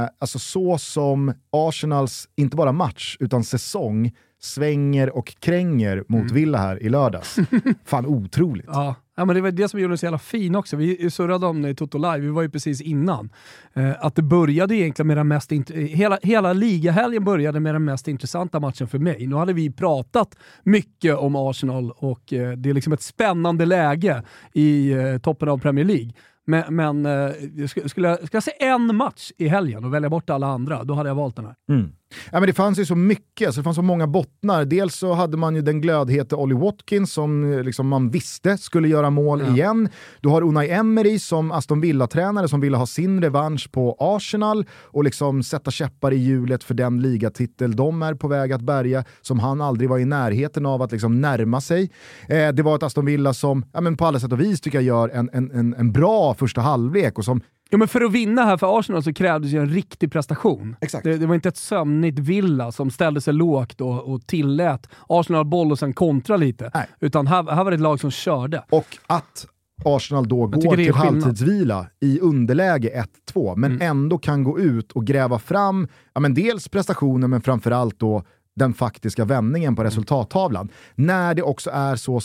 [0.03, 6.33] eh, alltså så som Arsenals, inte bara match, utan säsong svänger och kränger mot Mm.
[6.33, 7.35] Villa här i lördags.
[7.85, 8.65] Fan otroligt.
[8.67, 10.75] Ja ja, men det var det som gjorde den så jävla fin också.
[10.77, 13.29] Vi surrade om det i Toto Live, vi var ju precis innan.
[13.73, 15.51] Eh, att det började egentligen med den mest...
[15.51, 19.27] int- eh, Hela, hela ligahelgen började med den mest intressanta matchen för mig.
[19.27, 24.23] Nu hade vi pratat mycket om Arsenal och eh, det är liksom ett spännande läge
[24.53, 26.11] i eh, toppen av Premier League.
[26.45, 27.31] Men, men eh,
[27.67, 30.93] skulle, jag, skulle jag se en match i helgen och välja bort alla andra, då
[30.93, 31.55] hade jag valt den här.
[31.69, 31.91] Mm.
[32.31, 34.65] Ja, men det fanns ju så mycket, alltså det fanns så många bottnar.
[34.65, 38.87] Dels så hade man ju den glödhete Ollie Watkins som eh, liksom man visste skulle
[38.87, 39.53] göra mål Ja.
[39.53, 39.89] igen.
[40.21, 45.03] Du har Unai Emery som Aston Villa-tränare som ville ha sin revansch på Arsenal och
[45.03, 49.39] liksom sätta käppar i hjulet för den ligatitel de är på väg att bärga, som
[49.39, 51.91] han aldrig var i närheten av att liksom närma sig.
[52.29, 54.77] Eh, det var ett Aston Villa som ja, men på alla sätt och vis tycker
[54.77, 57.41] jag gör en, en, en, en bra första halvlek och som
[57.73, 60.75] Ja, men för att vinna här för Arsenal så krävdes ju en riktig prestation.
[60.81, 61.03] Exakt.
[61.03, 65.45] Det, det var inte ett sömnigt Villa som ställde sig lågt och, och tillät Arsenal
[65.45, 66.71] boll och sen kontra lite.
[66.73, 66.87] Nej.
[66.99, 68.63] Utan här, här var det ett lag som körde.
[68.69, 69.47] Och att
[69.85, 73.87] Arsenal då tycker går till halvtidsvila i underläge 1-2, men Mm.
[73.87, 78.23] ändå kan gå ut och gräva fram ja, men dels prestationen, men framförallt då
[78.55, 79.75] den faktiska vändningen Mm.
[79.75, 80.69] på resultattavlan.
[80.95, 82.19] När det också är så,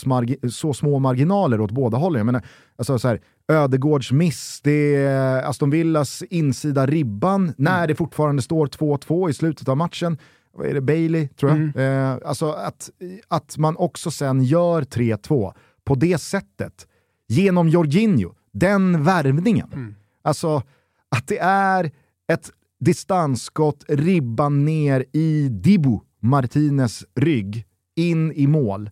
[0.51, 2.19] så små marginaler åt båda hållen.
[2.19, 2.41] Jag menar,
[2.77, 7.87] alltså så här, Ödegårds miss, det är Aston Villas insida ribban, när Mm.
[7.87, 10.17] det fortfarande står 2-2 i slutet av matchen.
[10.53, 11.59] Vad är det, Bailey tror jag?
[11.59, 11.73] Mm.
[12.13, 12.89] Eh, alltså att,
[13.27, 16.87] att man också sen gör 3-2 på det sättet,
[17.27, 19.69] genom Jorginho, den värvningen.
[19.73, 19.95] Mm.
[20.21, 20.61] Alltså
[21.09, 21.91] att det är
[22.31, 28.89] ett distansskott, ribban ner i Dibu Martinez rygg, in i mål.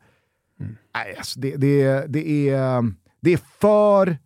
[0.95, 4.17] Nej, alltså det, det, det, är, det är för,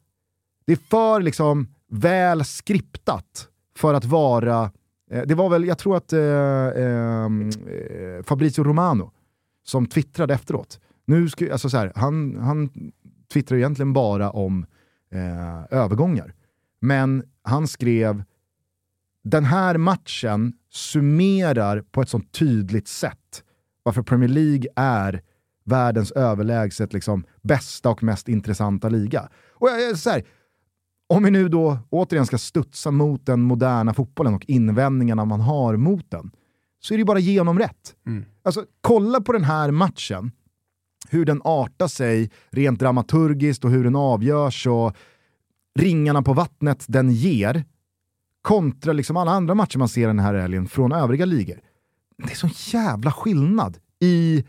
[0.70, 4.72] det är för liksom väl skriptat för att vara...
[5.12, 6.22] eh, Det var väl, jag tror att eh,
[6.76, 9.12] ehm, eh, Fabrizio Romano
[9.64, 10.80] som twittrade efteråt.
[11.06, 12.70] Nu sku, alltså så här, han, han
[13.34, 14.66] twittrar egentligen bara om
[15.14, 16.34] eh, övergångar.
[16.82, 18.24] Men han skrev
[19.24, 23.44] den här matchen summerar på ett sånt tydligt sätt
[23.84, 25.22] varför Premier League är
[25.66, 29.30] världens överlägset liksom, bästa och mest intressanta liga.
[29.54, 30.24] Och jag, jag, så här,
[31.10, 35.78] om vi nu då återigen ska studsa mot den moderna fotbollen och invändningarna man har
[35.78, 36.32] mot den,
[36.80, 37.96] så är det ju bara genomrätt.
[38.08, 38.26] Mm.
[38.44, 40.32] Alltså, kolla på den här matchen,
[41.10, 44.96] hur den artar sig rent dramaturgiskt och hur den avgörs och
[45.80, 47.64] ringarna på vattnet den ger
[48.42, 51.62] kontra liksom alla andra matcher man ser den här helgen från övriga ligor.
[52.18, 54.46] Det är sån jävla skillnad i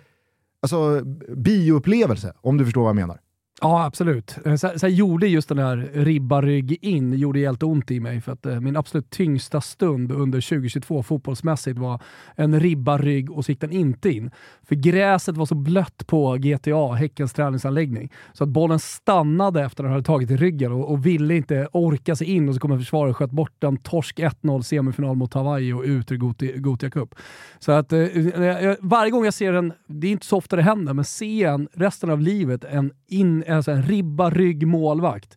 [0.62, 1.04] alltså,
[1.36, 3.20] bioupplevelse, om du förstår vad jag menar.
[3.62, 4.38] Ja, absolut.
[4.44, 8.20] Eh, sen, sen gjorde just den här ribba rygg in, gjorde helt ont i mig
[8.20, 12.02] för att eh, min absolut tyngsta stund under 2022 fotbollsmässigt var
[12.36, 14.30] en ribba rygg och så gick den inte in.
[14.62, 19.86] För gräset var så blött på GTA, Häckens träningsanläggning, så att bollen stannade efter att
[19.86, 22.78] den hade tagit i ryggen och, och ville inte orka sig in och så kommer
[22.78, 23.76] försvaret sköt bort den.
[23.76, 27.14] Torsk 1-0 semifinal mot Hawaii och ut ur Gothia, Gothia Cup.
[27.58, 30.62] Så att eh, eh, varje gång jag ser en, det är inte så ofta det
[30.62, 35.36] händer, men ser en resten av livet en, in, en ribba rygg målvakt,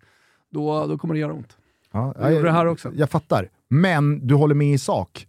[0.51, 1.57] då, då kommer det göra ont.
[1.91, 2.91] Ja, Jag gjorde det här också.
[2.95, 3.49] Jag fattar.
[3.69, 5.27] Men du håller med i sak.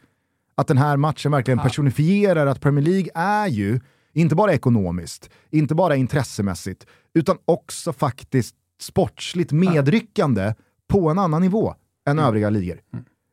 [0.55, 1.64] Att den här matchen verkligen Ja.
[1.64, 3.80] personifierar att Premier League är ju,
[4.12, 10.55] inte bara ekonomiskt, inte bara intressemässigt, utan också faktiskt sportsligt medryckande
[10.89, 11.74] på en annan nivå
[12.07, 12.24] än Mm.
[12.24, 12.80] övriga ligor.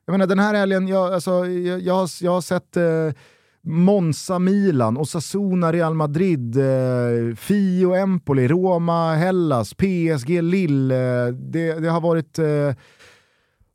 [0.06, 2.84] Jag menar den här helgen, jag, alltså, jag, jag, har, jag har sett eh,
[3.64, 11.26] Monza Milan, Osasuna Real Madrid, eh, Fio Empoli, Roma Hellas, PSG Lille.
[11.26, 12.40] Eh, det, det har varit...
[12.40, 12.74] Eh,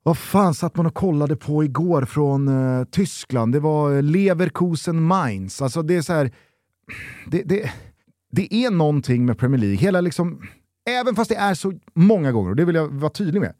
[0.03, 3.53] vad fan satt man och kollade på igår från eh, Tyskland?
[3.53, 5.63] Det var Leverkusen Mainz.
[5.63, 6.31] Alltså det är så här...
[7.27, 7.71] Det, det,
[8.33, 10.43] det är någonting med Premier League, hela liksom...
[10.89, 13.55] Även fast det är så många gånger, och det vill jag vara tydlig med,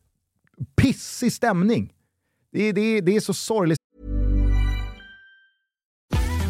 [0.77, 1.93] pissig stämning.
[2.53, 3.79] Det, det, det är så sorgligt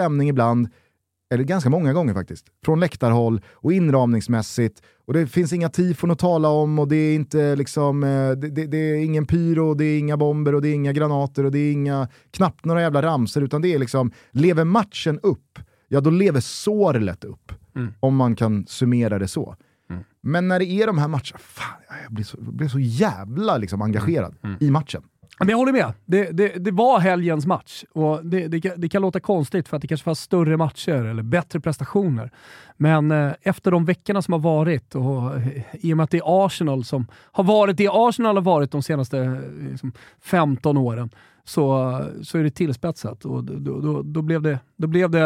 [0.00, 0.68] stämning ibland.
[1.32, 4.82] eller ganska många gånger faktiskt, från läktarhåll och inramningsmässigt.
[5.06, 8.50] Och det finns inga tifon att tala om och det är inte liksom, eh, det,
[8.50, 11.52] det, det, är ingen pyro, det är inga bomber och det är inga granater och
[11.52, 16.00] det är inga, knappt några jävla ramser utan det är liksom, lever matchen upp, ja
[16.00, 17.52] då lever sorlet upp.
[17.76, 17.92] Mm.
[18.00, 19.56] Om man kan summera det så.
[19.90, 20.02] Mm.
[20.20, 23.56] Men när det är de här matcherna, fan, jag blir så, jag blir så jävla
[23.56, 24.56] liksom engagerad mm.
[24.56, 24.68] mm.
[24.68, 25.02] i matchen.
[25.40, 25.92] Men jag håller med.
[26.04, 29.82] Det, det, det var helgens match och det, det, det, kan låta konstigt för att
[29.82, 32.30] det kanske fanns större matcher eller bättre prestationer.
[32.76, 36.18] Men eh, efter de veckorna som har varit och eh, i och med att det
[36.18, 41.10] är Arsenal som har varit det Arsenal har varit de senaste eh, liksom, 15 åren
[41.44, 43.24] så, så är det tillspetsat.
[43.24, 45.20] Och då, då, då, blev det, då blev det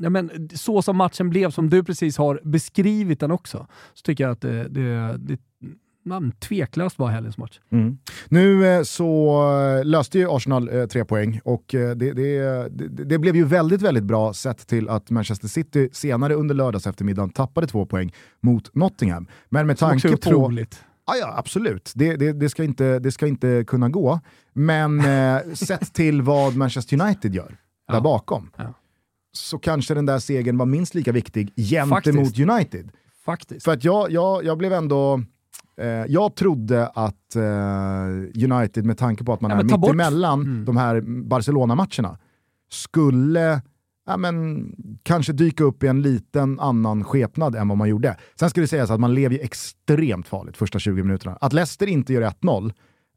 [0.00, 4.24] ja, men, så som matchen blev, som du precis har beskrivit den också, så tycker
[4.24, 5.38] jag att det, det, det
[6.04, 7.60] man tveklöst var helgens match.
[7.72, 7.98] Mm.
[8.28, 9.42] Nu eh, så
[9.78, 12.68] eh, löste ju Arsenal eh, tre poäng och det, det,
[13.04, 17.30] det, blev ju väldigt, väldigt bra sett till att Manchester City senare under lördags eftermiddagen
[17.30, 19.26] tappade två poäng mot Nottingham.
[19.48, 20.14] Men med tanke på...
[20.14, 20.84] Otroligt.
[21.06, 21.92] Ja, ja, absolut.
[21.94, 24.20] Det, det, det, ska inte, det ska inte kunna gå.
[24.52, 27.94] Men eh, sett till vad Manchester United gör ja.
[27.94, 28.74] där bakom ja.
[29.32, 32.90] så kanske den där segern var minst lika viktig gentemot United.
[33.24, 33.64] Faktiskt.
[33.64, 35.22] För att jag, jag, jag blev ändå
[36.08, 40.64] jag trodde att eh, United, med tanke på att man ja, är mittemellan mm.
[40.64, 42.18] de här Barcelona-matcherna,
[42.70, 43.62] skulle
[44.06, 44.66] ja, men,
[45.02, 48.16] kanske dyka upp i en liten annan skepnad än vad man gjorde.
[48.34, 51.38] Sen ska det sägas att man lever ju extremt farligt första 20 minuterna.
[51.40, 52.72] Att Leicester inte gör 1-0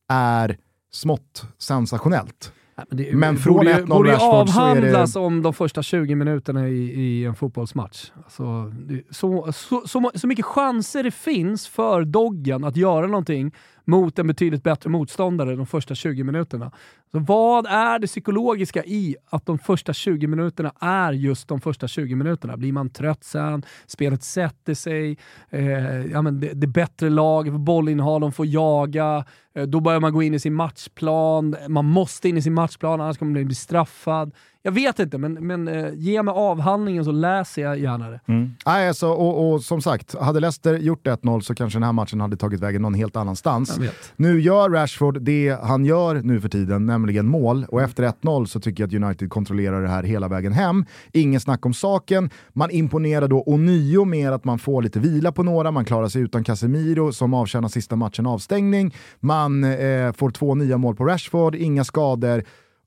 [0.10, 0.58] är
[0.92, 2.54] smått sensationellt.
[2.90, 5.20] Det, men från 1-0 borde ju avhandlas det...
[5.20, 8.12] om de första 20 minuterna i, i en fotbollsmatch.
[8.16, 8.72] Alltså,
[9.10, 13.52] så, så, så, så, mycket chanser det finns för Doggen att göra någonting
[13.86, 16.72] mot en betydligt bättre motståndare de första 20 minuterna.
[17.12, 21.88] Så vad är det psykologiska i att de första 20 minuterna är just de första
[21.88, 22.58] 20 minuterna?
[22.58, 23.64] Blir man trött sen?
[23.86, 25.18] Spelet sätter sig?
[25.50, 29.26] Eh, ja, men det, det bättre laget får bollinnehav, de får jaga.
[29.56, 31.56] Eh, då börjar man gå in i sin matchplan.
[31.68, 34.34] Man måste in i sin matchplan, annars kommer man bli straffad.
[34.66, 38.20] Jag vet inte, men, men eh, ge mig avhandlingen så läser jag gärna det.
[38.28, 38.52] Mm.
[38.66, 42.22] Nej, alltså, och, och, som sagt, hade Leicester gjort 1-0 så kanske den här matchen
[42.22, 43.80] hade tagit vägen någon helt annanstans.
[44.16, 47.66] Nu gör Rashford det han gör nu för tiden, nämligen mål.
[47.70, 47.90] Och mm.
[47.90, 50.86] efter 1-0 så tycker jag att United kontrollerar det här hela vägen hem.
[51.12, 52.30] Ingen snack om saken.
[52.54, 56.22] Man imponerar då ånyo med att man får lite vila på några, man klarar sig
[56.22, 58.96] utan Casemiro som avtjänar sista matchen avstängning.
[59.20, 62.44] Man eh, får två nya mål på Rashford, inga skador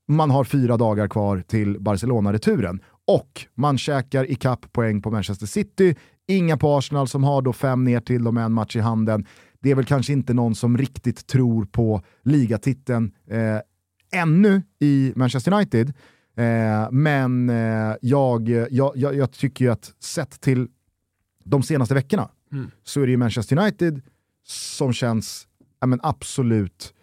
[0.09, 2.81] man har fyra dagar kvar till Barcelona-returen.
[3.07, 5.97] Och man käkar ikapp poäng på Manchester City,
[6.29, 9.27] inga på Arsenal som har då fem ner till dem en match i handen.
[9.61, 15.53] Det är väl kanske inte någon som riktigt tror på ligatiteln eh, ännu i Manchester
[15.53, 15.93] United.
[16.37, 20.69] Eh, men eh, jag, jag, jag, jag, tycker ju att sett till
[21.45, 22.71] de senaste veckorna mm.
[22.85, 24.03] så är det ju Manchester United
[24.47, 25.47] som känns
[25.81, 26.95] ja, men absolut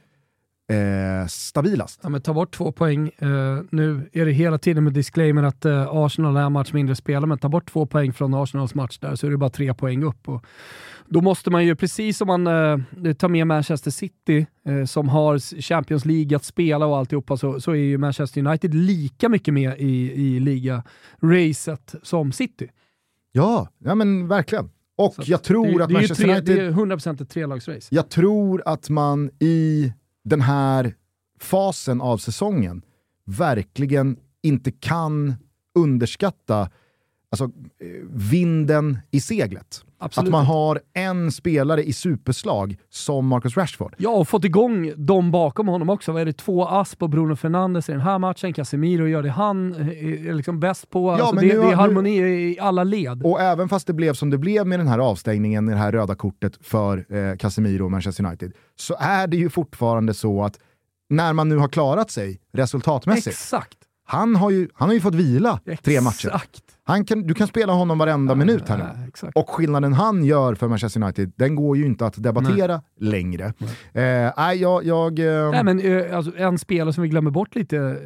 [0.69, 1.99] eh, stabilast.
[2.03, 3.07] Ja, men ta bort två poäng.
[3.17, 6.95] Eh, nu är det hela tiden med disclaimer att eh, Arsenal är en match mindre
[6.95, 9.73] spelare, men ta bort två poäng från Arsenals match där så är det bara tre
[9.73, 10.29] poäng upp.
[10.29, 10.45] Och
[11.07, 15.61] då måste man ju, precis som man eh, tar med Manchester City, eh, som har
[15.61, 19.79] Champions League att spela och alltihopa, så, så är ju Manchester United lika mycket med
[19.79, 22.69] i, i liga-racet som City.
[23.31, 24.69] Ja, ja men verkligen.
[24.97, 26.57] Och så jag tror det, att det Manchester tre, United...
[26.57, 27.87] Det är 100% ett trelagsrace.
[27.91, 29.93] Jag tror att man i
[30.23, 30.95] den här
[31.39, 32.81] fasen av säsongen
[33.25, 35.35] verkligen inte kan
[35.75, 36.69] underskatta
[37.29, 37.43] alltså,
[37.79, 39.85] eh, vinden i seglet.
[40.03, 40.27] Absolut.
[40.27, 43.95] Att man har en spelare i superslag som Marcus Rashford.
[43.97, 46.11] Ja, och fått igång dem bakom honom också.
[46.11, 46.33] Vad är det?
[46.33, 48.53] Två ass på Bruno Fernandes i den här matchen.
[48.53, 51.11] Casemiro gör det han är liksom bäst på.
[51.11, 52.41] Ja, alltså det, det, är harmoni nu...
[52.41, 53.23] i alla led.
[53.23, 56.15] Och även fast det blev som det blev med den här avstängningen, det här röda
[56.15, 60.59] kortet för eh, Casemiro och Manchester United, så är det ju fortfarande så att
[61.09, 63.77] när man nu har klarat sig resultatmässigt, Exakt.
[64.05, 65.85] Han har ju, han har ju fått vila Exakt.
[65.85, 66.41] tre matcher.
[66.83, 69.11] Han kan, du kan spela honom varenda ja, minut här nu.
[69.21, 73.11] Ja, och skillnaden han gör för Manchester United, den går ju inte att debattera Nej.
[73.11, 73.53] längre.
[73.93, 74.33] Nej.
[74.37, 74.85] Eh, jag...
[74.85, 75.51] jag eh...
[75.51, 77.97] Nej, men, eh, alltså, en spelare som vi glömmer bort lite,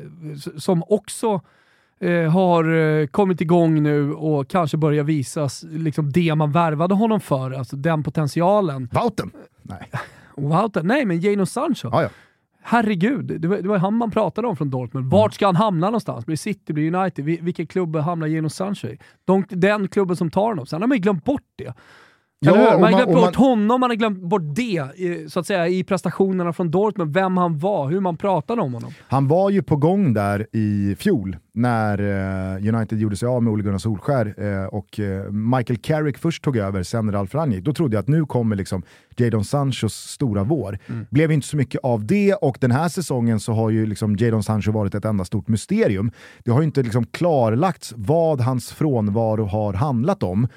[0.58, 1.41] som också
[2.00, 7.20] eh, har eh, kommit igång nu och kanske börjar visas liksom det man värvade honom
[7.20, 8.89] för, alltså den potentialen.
[8.91, 9.32] Wouten?
[9.62, 9.91] Nej.
[10.38, 10.88] Wouten?
[10.88, 11.89] Nej, men Jadon Sancho.
[11.91, 12.10] Ah, ja.
[12.70, 15.11] Herregud, det var, det var han man pratade om från Dortmund.
[15.11, 16.26] Vart ska han hamna någonstans?
[16.26, 17.26] Blir City, blir United?
[17.26, 18.97] Vilken klubb hamnar Jadon Sancho i?
[19.26, 20.65] De, den klubben som tar honom.
[20.65, 21.74] Sen har man ju glömt bort det.
[22.39, 24.83] Ja, Man har man- glömt och bort honom, man har glömt bort det
[25.31, 27.13] så att säga, i prestationerna från Dortmund.
[27.13, 28.91] Vem han var, hur man pratade om honom.
[29.07, 31.99] Han var ju på gång där i fjol när
[32.57, 36.43] eh, United gjorde sig av med Ole Gunnar Solskär eh, och eh, Michael Carrick först
[36.43, 37.63] tog över, sen Ralf Rangnick.
[37.63, 38.83] Då trodde jag att nu kommer liksom
[39.17, 40.77] Jadon Sanchos stora vår.
[41.09, 44.43] Blev inte så mycket av det och den här säsongen så har ju liksom Jadon
[44.43, 46.11] Sancho varit ett enda stort mysterium.
[46.43, 50.47] Det har ju inte liksom klarlagts vad hans frånvaro har handlat om.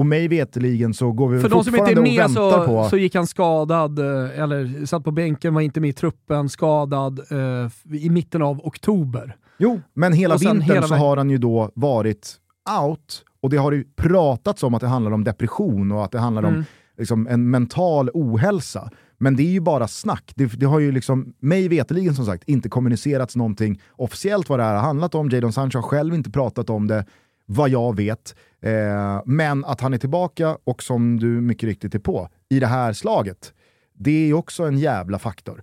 [0.00, 2.88] Och mig veterligen så går vi För de som inte är med så, på...
[2.90, 7.18] så gick han skadad, eh, eller satt på bänken, var inte med i truppen, skadad
[7.30, 9.36] eh, i mitten av oktober.
[9.58, 12.36] Jo, men hela vintern hela så har han ju då varit
[12.82, 16.18] out och det har ju pratats om att det handlar om depression och att det
[16.18, 16.64] handlar om Mm.
[16.98, 18.90] liksom, en mental ohälsa.
[19.18, 20.32] Men det är ju bara snack.
[20.34, 24.62] Det, det har ju liksom, mig veterligen som sagt, inte kommunicerats någonting officiellt vad det
[24.62, 25.28] här har handlat om.
[25.30, 27.04] Jadon Sancho har själv inte pratat om det,
[27.52, 28.34] vad jag vet.
[28.62, 32.66] Eh, men att han är tillbaka och som du mycket riktigt är på, i det
[32.66, 33.52] här slaget,
[33.94, 35.62] det är också en jävla faktor.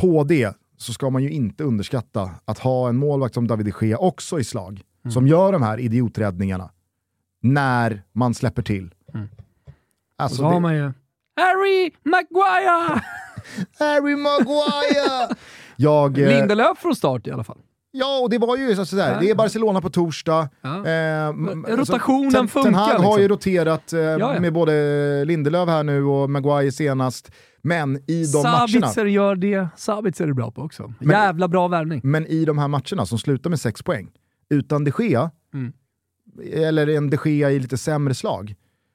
[0.00, 3.86] På det så ska man ju inte underskatta att ha en målvakt som David de
[3.86, 4.82] Gea också i slag,
[5.12, 6.70] som gör de här idioträddningarna
[7.42, 8.94] när man släpper till.
[9.08, 9.20] Och
[10.16, 10.92] Alltså, så har det- man ju
[11.36, 13.02] Harry Maguire!
[13.78, 15.36] Harry Maguire!
[15.76, 17.58] Jag, eh, Lindelöf från start i alla fall.
[17.98, 19.12] Ja, och det var ju så sådär.
[19.12, 19.20] Ja.
[19.20, 20.48] det är Barcelona på torsdag.
[20.60, 20.86] Ja.
[20.86, 23.22] Eh, m- rotationen Ten, funkar, Ten Hag har liksom.
[23.22, 24.40] ju roterat eh, ja.
[24.40, 27.30] med både Lindelöf här nu och Maguire senast.
[27.62, 29.68] Men i de matcherna, Sabitzer gör det.
[29.76, 30.92] Sabitzer är bra på också.
[31.00, 32.00] Jävla bra värvning.
[32.04, 34.10] men i de här matcherna som slutar med sex poäng,
[34.50, 35.72] utan de Gea, Mm.
[36.52, 38.54] eller en de Gea i lite sämre slag,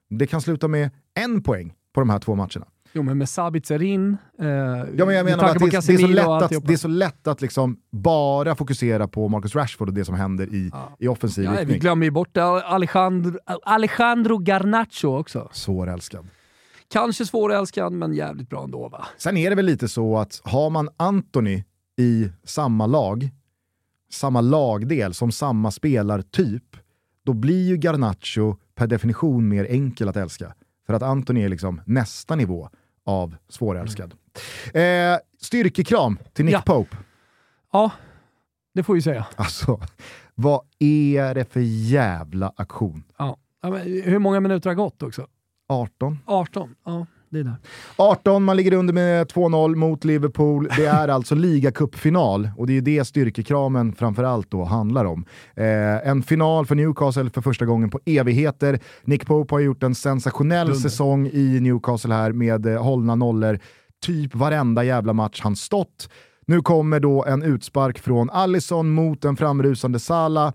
[0.09, 0.89] det kan sluta med
[1.19, 2.65] en poäng på de här två matcherna.
[2.93, 6.07] Jo, men med Sabitzer in, eh, Ja, men jag menar att det, det, är så
[6.07, 10.05] lätt att, det är så lätt att liksom bara fokusera på Marcus Rashford och det
[10.05, 10.95] som händer i, Ja.
[10.99, 11.79] i offensiv Ja, vi riktning.
[11.79, 15.49] glömmer ju bort Alejandro, Alejandro Garnacho också.
[15.51, 16.27] Svårälskad.
[16.87, 19.05] Kanske svårälskad, men jävligt bra ändå va?
[19.17, 21.63] Sen är det väl lite så att har man Anthony
[21.97, 23.29] i samma lag,
[24.11, 26.63] samma lagdel som samma spelartyp,
[27.25, 30.53] då blir ju Garnacho per definition mer enkel att älska.
[30.87, 32.69] För att Anthony är liksom nästa nivå
[33.11, 34.13] av svårälskad.
[34.73, 36.61] Eh, styrkekram till Nick Ja.
[36.61, 36.97] Pope.
[37.73, 37.91] Ja,
[38.73, 39.25] det får vi säga.
[39.35, 39.81] Alltså,
[40.35, 43.03] vad är det för jävla aktion?
[43.17, 43.37] Ja.
[43.83, 45.27] Hur många minuter har gått också?
[45.69, 46.19] 18?
[46.25, 46.75] 18?
[46.85, 47.55] Ja, det är där.
[47.95, 50.69] 18, man ligger under med 2-0 mot Liverpool.
[50.77, 55.25] Det är alltså ligacupfinal och det är det styrkekramen framförallt då handlar om.
[55.55, 58.79] Eh, en final för Newcastle för första gången på evigheter.
[59.03, 60.81] Nick Pope har gjort en sensationell Dunder.
[60.81, 63.59] säsong i Newcastle här med eh, hållna nollor
[64.05, 66.09] typ varenda jävla match han stått.
[66.45, 70.53] Nu kommer då en utspark från Allison mot en framrusande Salah.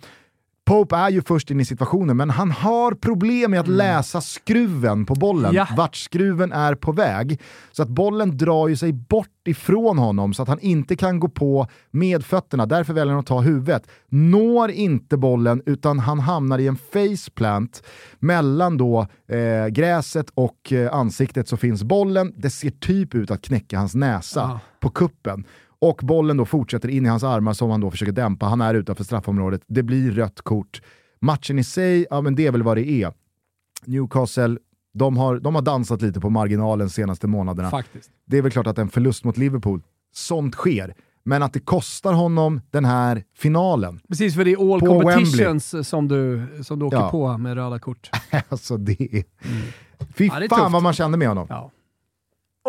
[0.66, 5.06] Pope är ju först in i situationen, men han har problem med att läsa skruven
[5.06, 5.54] på bollen.
[5.54, 5.68] Ja.
[5.76, 7.40] Vart skruven är på väg.
[7.72, 11.28] Så att bollen drar ju sig bort ifrån honom så att han inte kan gå
[11.28, 12.66] på med fötterna.
[12.66, 13.86] Därför väljer han att ta huvudet.
[14.08, 17.82] Når inte bollen utan han hamnar i en faceplant.
[18.18, 22.32] Mellan då eh, gräset och eh, ansiktet så finns bollen.
[22.36, 24.60] Det ser typ ut att knäcka hans näsa Ja.
[24.80, 25.44] på kuppen.
[25.78, 28.46] Och bollen då fortsätter in i hans armar som han då försöker dämpa.
[28.46, 29.62] Han är utanför straffområdet.
[29.66, 30.82] Det blir rött kort.
[31.20, 33.12] Matchen i sig, ja men det är väl vad det är.
[33.84, 34.58] Newcastle,
[34.94, 37.70] de har, de har dansat lite på marginalen de senaste månaderna.
[37.70, 38.10] Faktiskt.
[38.26, 40.94] Det är väl klart att en förlust mot Liverpool, sånt sker.
[41.24, 46.08] Men att det kostar honom den här finalen, Precis, för det är all competitions som
[46.08, 47.10] du, som du åker Ja.
[47.10, 48.10] på med röda kort.
[48.48, 49.24] alltså det är...
[50.14, 50.34] Fy Mm.
[50.34, 50.72] Ja, det är fan tufft.
[50.72, 51.46] vad man kände med honom.
[51.50, 51.70] Ja.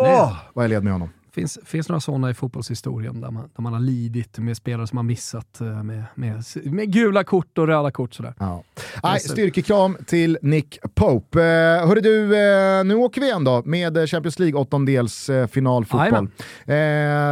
[0.00, 1.08] Åh, vad jag led med honom.
[1.32, 4.98] Finns, finns några sådana i fotbollshistorien där man, där man har lidit med spelare som
[4.98, 8.14] har missat eh, med, med, med gula kort och röda kort.
[8.14, 8.34] Sådär.
[8.38, 8.64] Ja.
[9.02, 11.42] Nej, styrkekram till Nick Pope.
[11.42, 16.28] Eh, hörru du, eh, nu åker vi igen då med Champions League åttondels eh, finalfotboll.
[16.66, 16.74] Eh,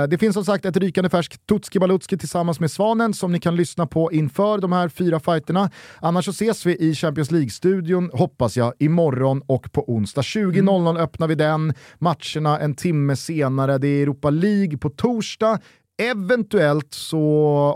[0.08, 3.56] det finns som sagt ett rykande färskt Tutski Balutski tillsammans med Svanen som ni kan
[3.56, 5.70] lyssna på inför de här fyra fighterna.
[6.00, 10.20] Annars så ses vi i Champions League-studion, hoppas jag, imorgon och på onsdag.
[10.20, 13.78] 20.00 öppnar vi den, matcherna en timme senare.
[13.86, 15.58] Det är Europa League på torsdag.
[15.98, 17.20] Eventuellt så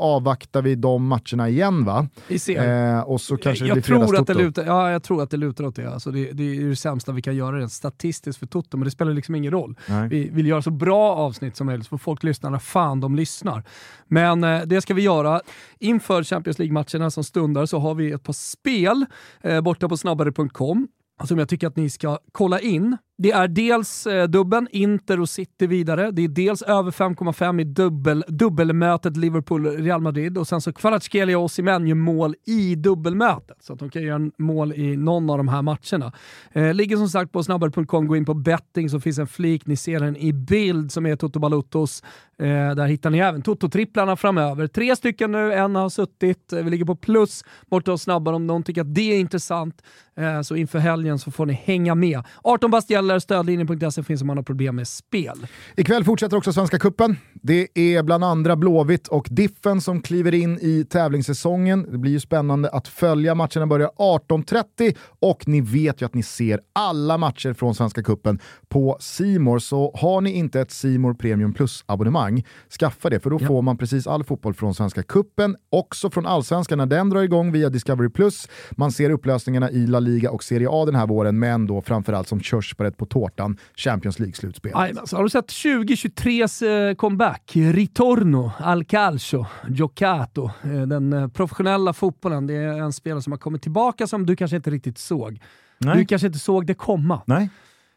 [0.01, 2.09] avvaktar vi de matcherna igen va?
[2.29, 2.95] Vi ser.
[2.97, 5.31] Eh, och så kanske det jag, blir tror att det lutar, ja, jag tror att
[5.31, 5.93] det lutar åt det.
[5.93, 6.33] Alltså det.
[6.33, 9.35] Det är det sämsta vi kan göra rent statistiskt för Toto, men det spelar liksom
[9.35, 9.77] ingen roll.
[9.89, 10.09] Nej.
[10.09, 13.17] Vi vill göra så bra avsnitt som möjligt, så får folk lyssna när fan de
[13.17, 13.65] lyssnar.
[14.07, 15.41] Men eh, det ska vi göra.
[15.79, 19.07] Inför Champions League-matcherna som stundar så har vi ett par spel
[19.43, 20.89] eh, borta på snabbare.com
[21.27, 22.97] som jag tycker att ni ska kolla in.
[23.23, 26.11] Det är dels eh, dubben, Inter och City vidare.
[26.11, 31.45] Det är dels över 5,5 i dubbel, dubbelmötet Liverpool-Real Madrid och sen så Kvaratskhelia och
[31.45, 33.57] Osimhen gör mål i dubbelmötet.
[33.61, 36.13] Så att de kan göra mål i någon av de här matcherna.
[36.53, 39.77] Eh, ligger som sagt på snabbare.com, gå in på betting så finns en flik, ni
[39.77, 42.03] ser den i bild som är Toto Baluttos.
[42.39, 44.67] Eh, där hittar ni även Toto-tripplarna framöver.
[44.67, 46.53] Tre stycken nu, en har suttit.
[46.53, 49.83] Eh, vi ligger på plus borta och snabbare om någon tycker att det är intressant.
[50.17, 52.23] Eh, så inför helgen så får ni hänga med.
[52.43, 55.47] 18 bast gäller, stödlinjen.se finns om man har problem med spel.
[55.77, 57.17] Ikväll fortsätter också Svenska Kuppen.
[57.33, 61.87] Det är bland andra Blåvitt och Diffen som kliver in i tävlingssäsongen.
[61.93, 63.35] Det blir ju spännande att följa.
[63.35, 68.39] Matcherna börjar 18.30 och ni vet ju att ni ser alla matcher från Svenska Kuppen
[68.69, 69.59] på Simor.
[69.59, 72.45] Så har ni inte ett Simor Premium Plus-abonnemang,
[72.81, 73.47] skaffa det för då ja.
[73.47, 77.53] får man precis all fotboll från Svenska Kuppen, också från Allsvenskan när den drar igång
[77.53, 78.49] via Discovery Plus.
[78.71, 82.29] Man ser upplösningarna i La Liga och Serie A den här våren, men då framförallt
[82.29, 84.99] som körsbäret på tårtan, Champions League-slutspelet.
[84.99, 87.53] Alltså, har du sett 2023s eh, comeback?
[87.55, 90.51] Ritorno, al calcio, giocato.
[90.63, 92.47] Eh, den eh, professionella fotbollen.
[92.47, 95.41] Det är en spelare som har kommit tillbaka som du kanske inte riktigt såg.
[95.79, 95.97] Nej.
[95.97, 97.23] Du kanske inte såg det komma.
[97.27, 97.49] Nej.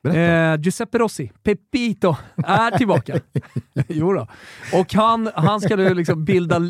[0.08, 3.20] Eh, Giuseppe Rossi, Pepito, är tillbaka.
[3.88, 4.28] jo då.
[4.74, 6.62] Och han, han ska nu liksom bilda,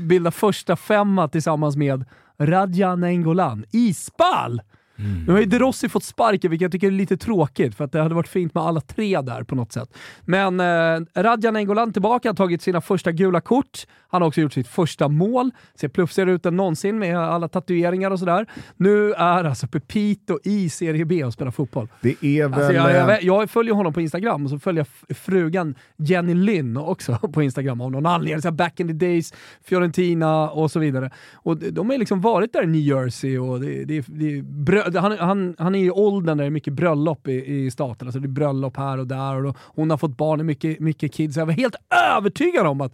[0.00, 2.04] bilda första femma tillsammans med
[2.38, 4.60] Radja Nengolan i Spal!
[4.98, 5.24] Mm.
[5.26, 7.92] Nu har ju De Rossi fått sparken, vilket jag tycker är lite tråkigt, för att
[7.92, 9.96] det hade varit fint med alla tre där på något sätt.
[10.24, 13.86] Men eh, Radjan Engolan tillbaka, har tagit sina första gula kort.
[14.08, 15.50] Han har också gjort sitt första mål.
[15.74, 18.46] Ser plufsigare ut än någonsin med alla tatueringar och sådär.
[18.76, 21.88] Nu är alltså Pepito i Serie B och spelar fotboll.
[22.00, 22.76] Det är alltså, väl...
[22.78, 26.76] Alltså jag, jag, jag, följer honom på Instagram och så följer jag frugan Jenny Lynn
[26.76, 28.42] också på Instagram av någon anledning.
[28.42, 29.32] Så back in the days,
[29.64, 31.10] Fiorentina och så vidare.
[31.34, 35.18] Och de har liksom varit där i New Jersey och det, det, det, det han,
[35.18, 38.08] han, han är i åldern där det är mycket bröllop i, i staten.
[38.08, 40.80] Alltså det är bröllop här och där och då, hon har fått barn, och mycket,
[40.80, 41.36] mycket kids.
[41.36, 41.76] Jag var helt
[42.16, 42.92] övertygad om att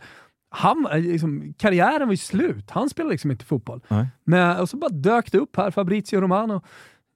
[0.51, 2.71] han, liksom, karriären var ju slut.
[2.71, 3.81] Han spelade liksom inte fotboll.
[4.25, 6.63] Men, och så bara dök det upp här, Fabrizio Romano.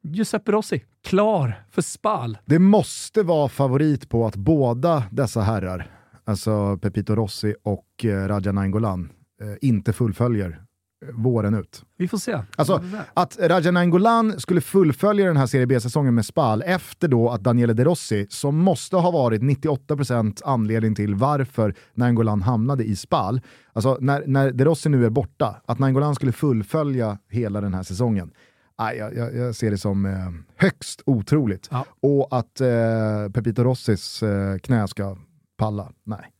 [0.02, 2.38] Giuseppe Rossi, klar för Spal.
[2.44, 5.90] Det måste vara favorit på att båda dessa herrar,
[6.24, 9.12] alltså Pepito Rossi och eh, Raja Nainggolan,
[9.42, 10.63] eh, inte fullföljer
[11.12, 11.84] våren ut.
[11.98, 12.38] Vi får se.
[12.56, 12.82] Alltså,
[13.14, 17.72] att Raja Nainggolan skulle fullfölja den här Serie B-säsongen med Spal efter då att Daniele
[17.72, 23.40] De Rossi, som måste ha varit 98% anledning till varför Nainggolan hamnade i Spal,
[23.72, 27.82] alltså när, när De Rossi nu är borta, att Nainggolan skulle fullfölja hela den här
[27.82, 28.30] säsongen.
[28.78, 31.68] Nej, jag, jag, jag ser det som eh, högst otroligt.
[31.70, 31.84] Ja.
[32.00, 35.16] Och att eh, Pepito Rossis eh, knä ska
[35.56, 36.30] palla, nej.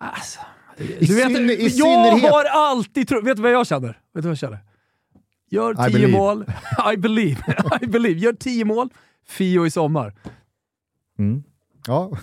[0.00, 0.40] Alltså.
[0.78, 3.24] I du vet, i jag har alltid trott...
[3.24, 3.88] Vet du vad jag känner?
[3.88, 4.58] Vet du vad jag känner?
[5.50, 6.44] Gör tio mål.
[6.94, 7.36] I believe.
[7.82, 8.20] I believe.
[8.20, 8.88] Gör tio mål.
[9.28, 10.14] Fio i sommar.
[11.18, 11.42] Mm.
[11.86, 12.10] Ja.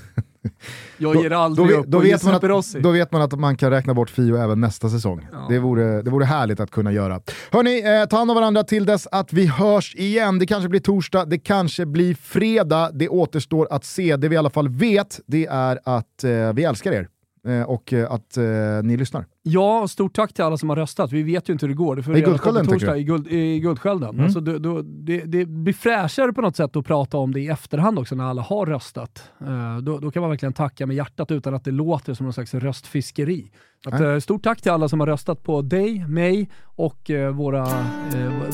[0.97, 3.69] Jag ger aldrig då, upp då, vet man att, då vet man att man kan
[3.69, 5.27] räkna bort Fio även nästa säsong.
[5.31, 5.45] Ja.
[5.49, 7.21] Det, vore, det vore härligt att kunna göra.
[7.51, 10.39] Hörni, eh, ta hand om varandra till dess att vi hörs igen.
[10.39, 12.91] Det kanske blir torsdag, det kanske blir fredag.
[12.93, 14.15] Det återstår att se.
[14.15, 17.07] Det vi i alla fall vet, det är att eh, vi älskar er.
[17.49, 18.43] Eh, och eh, att eh,
[18.83, 19.25] ni lyssnar.
[19.43, 21.11] Ja, stort tack till alla som har röstat.
[21.11, 21.95] Vi vet ju inte hur det går.
[21.95, 24.09] Det får I Guldskölden torsdag, i, guld, i Guldskölden.
[24.09, 24.23] Mm.
[24.23, 27.47] Alltså, då, då, det, det, blir fräschare på något sätt att prata om det i
[27.47, 29.23] efterhand också när alla har röstat.
[29.41, 32.33] Uh, då, då, kan man verkligen tacka med hjärtat utan att det låter som någon
[32.33, 33.51] slags röstfiskeri.
[33.85, 37.65] Att, uh, stort tack till alla som har röstat på dig, mig och uh, våra,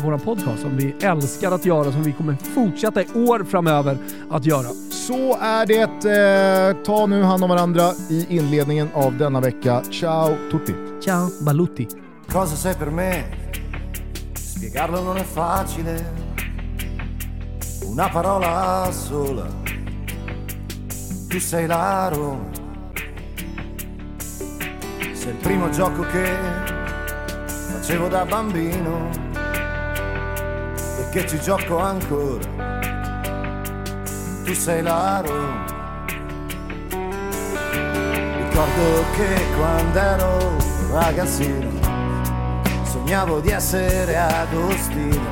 [0.04, 3.98] våran podcast som vi älskar att göra, som vi kommer fortsätta i år framöver
[4.30, 4.68] att göra.
[4.92, 6.84] Så är det.
[6.84, 9.82] ta nu hand om varandra i inledningen av denna vecka.
[9.92, 10.75] Ciao tutti!
[11.00, 11.88] Ciao Balutti.
[12.32, 13.52] Cosa sei per me?
[14.34, 16.14] Spiegarlo non è facile.
[17.84, 19.46] Una parola sola.
[21.28, 22.50] Tu sei la Roma.
[25.14, 26.34] Sei il primo gioco che
[27.46, 29.10] facevo da bambino
[31.00, 32.80] e che ci gioco ancora.
[34.44, 35.66] Tu sei la Roma.
[38.38, 40.65] Ricordo che quando ero
[40.96, 41.70] ragazzino
[42.84, 45.28] sognavo di essere Agostino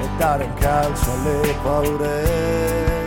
[0.00, 3.04] e dare un calcio alle paure.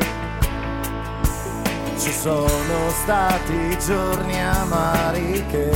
[1.97, 5.71] Ci sono stati giorni amari che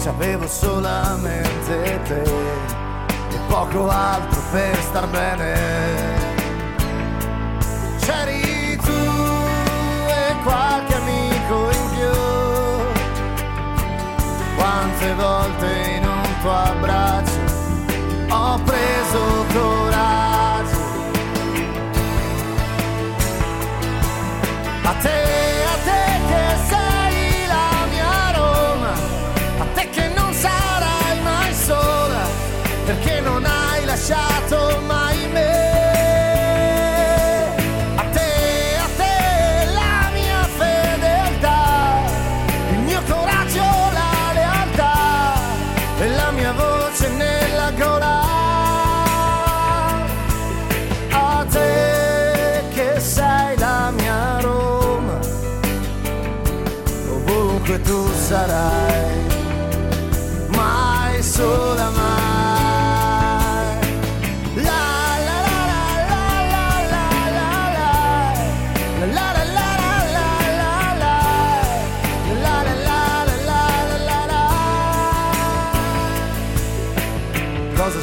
[0.00, 5.56] ci avevo solamente te e poco altro per star bene.
[8.00, 8.47] C'eri
[14.78, 17.40] tante volte in un tuo abbraccio
[18.28, 20.78] ho preso coraggio.
[24.84, 25.37] A te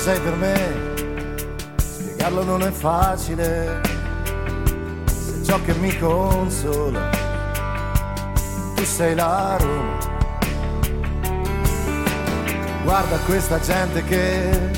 [0.06, 1.74] Sei per me?
[1.78, 3.82] Spiegarlo non è facile.
[5.08, 7.10] Se ciò che mi consola,
[8.76, 9.98] tu sei la Roma.
[12.84, 14.70] Guarda questa gente che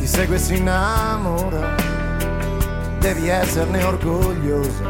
[0.00, 1.74] ti segue e si innamora.
[2.98, 4.84] Devi esserne orgogliosa.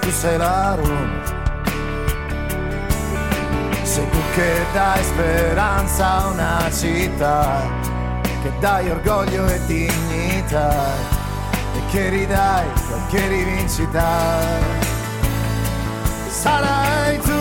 [0.00, 1.22] Tu sei la Roma.
[3.84, 7.77] Sei tu che dai speranza a una città,
[8.48, 10.72] che dai orgoglio e dignità
[11.74, 14.06] e che ridai qualche rivincita.
[16.28, 17.40] Sarai tu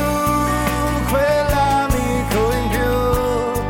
[1.09, 3.61] quell'amico in più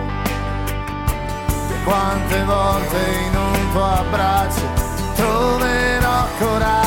[1.67, 2.97] che quante volte
[3.27, 4.67] in un tuo abbraccio
[5.15, 6.86] troverò coraggio.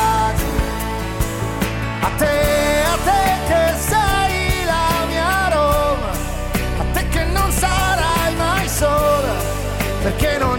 [10.01, 10.50] perché non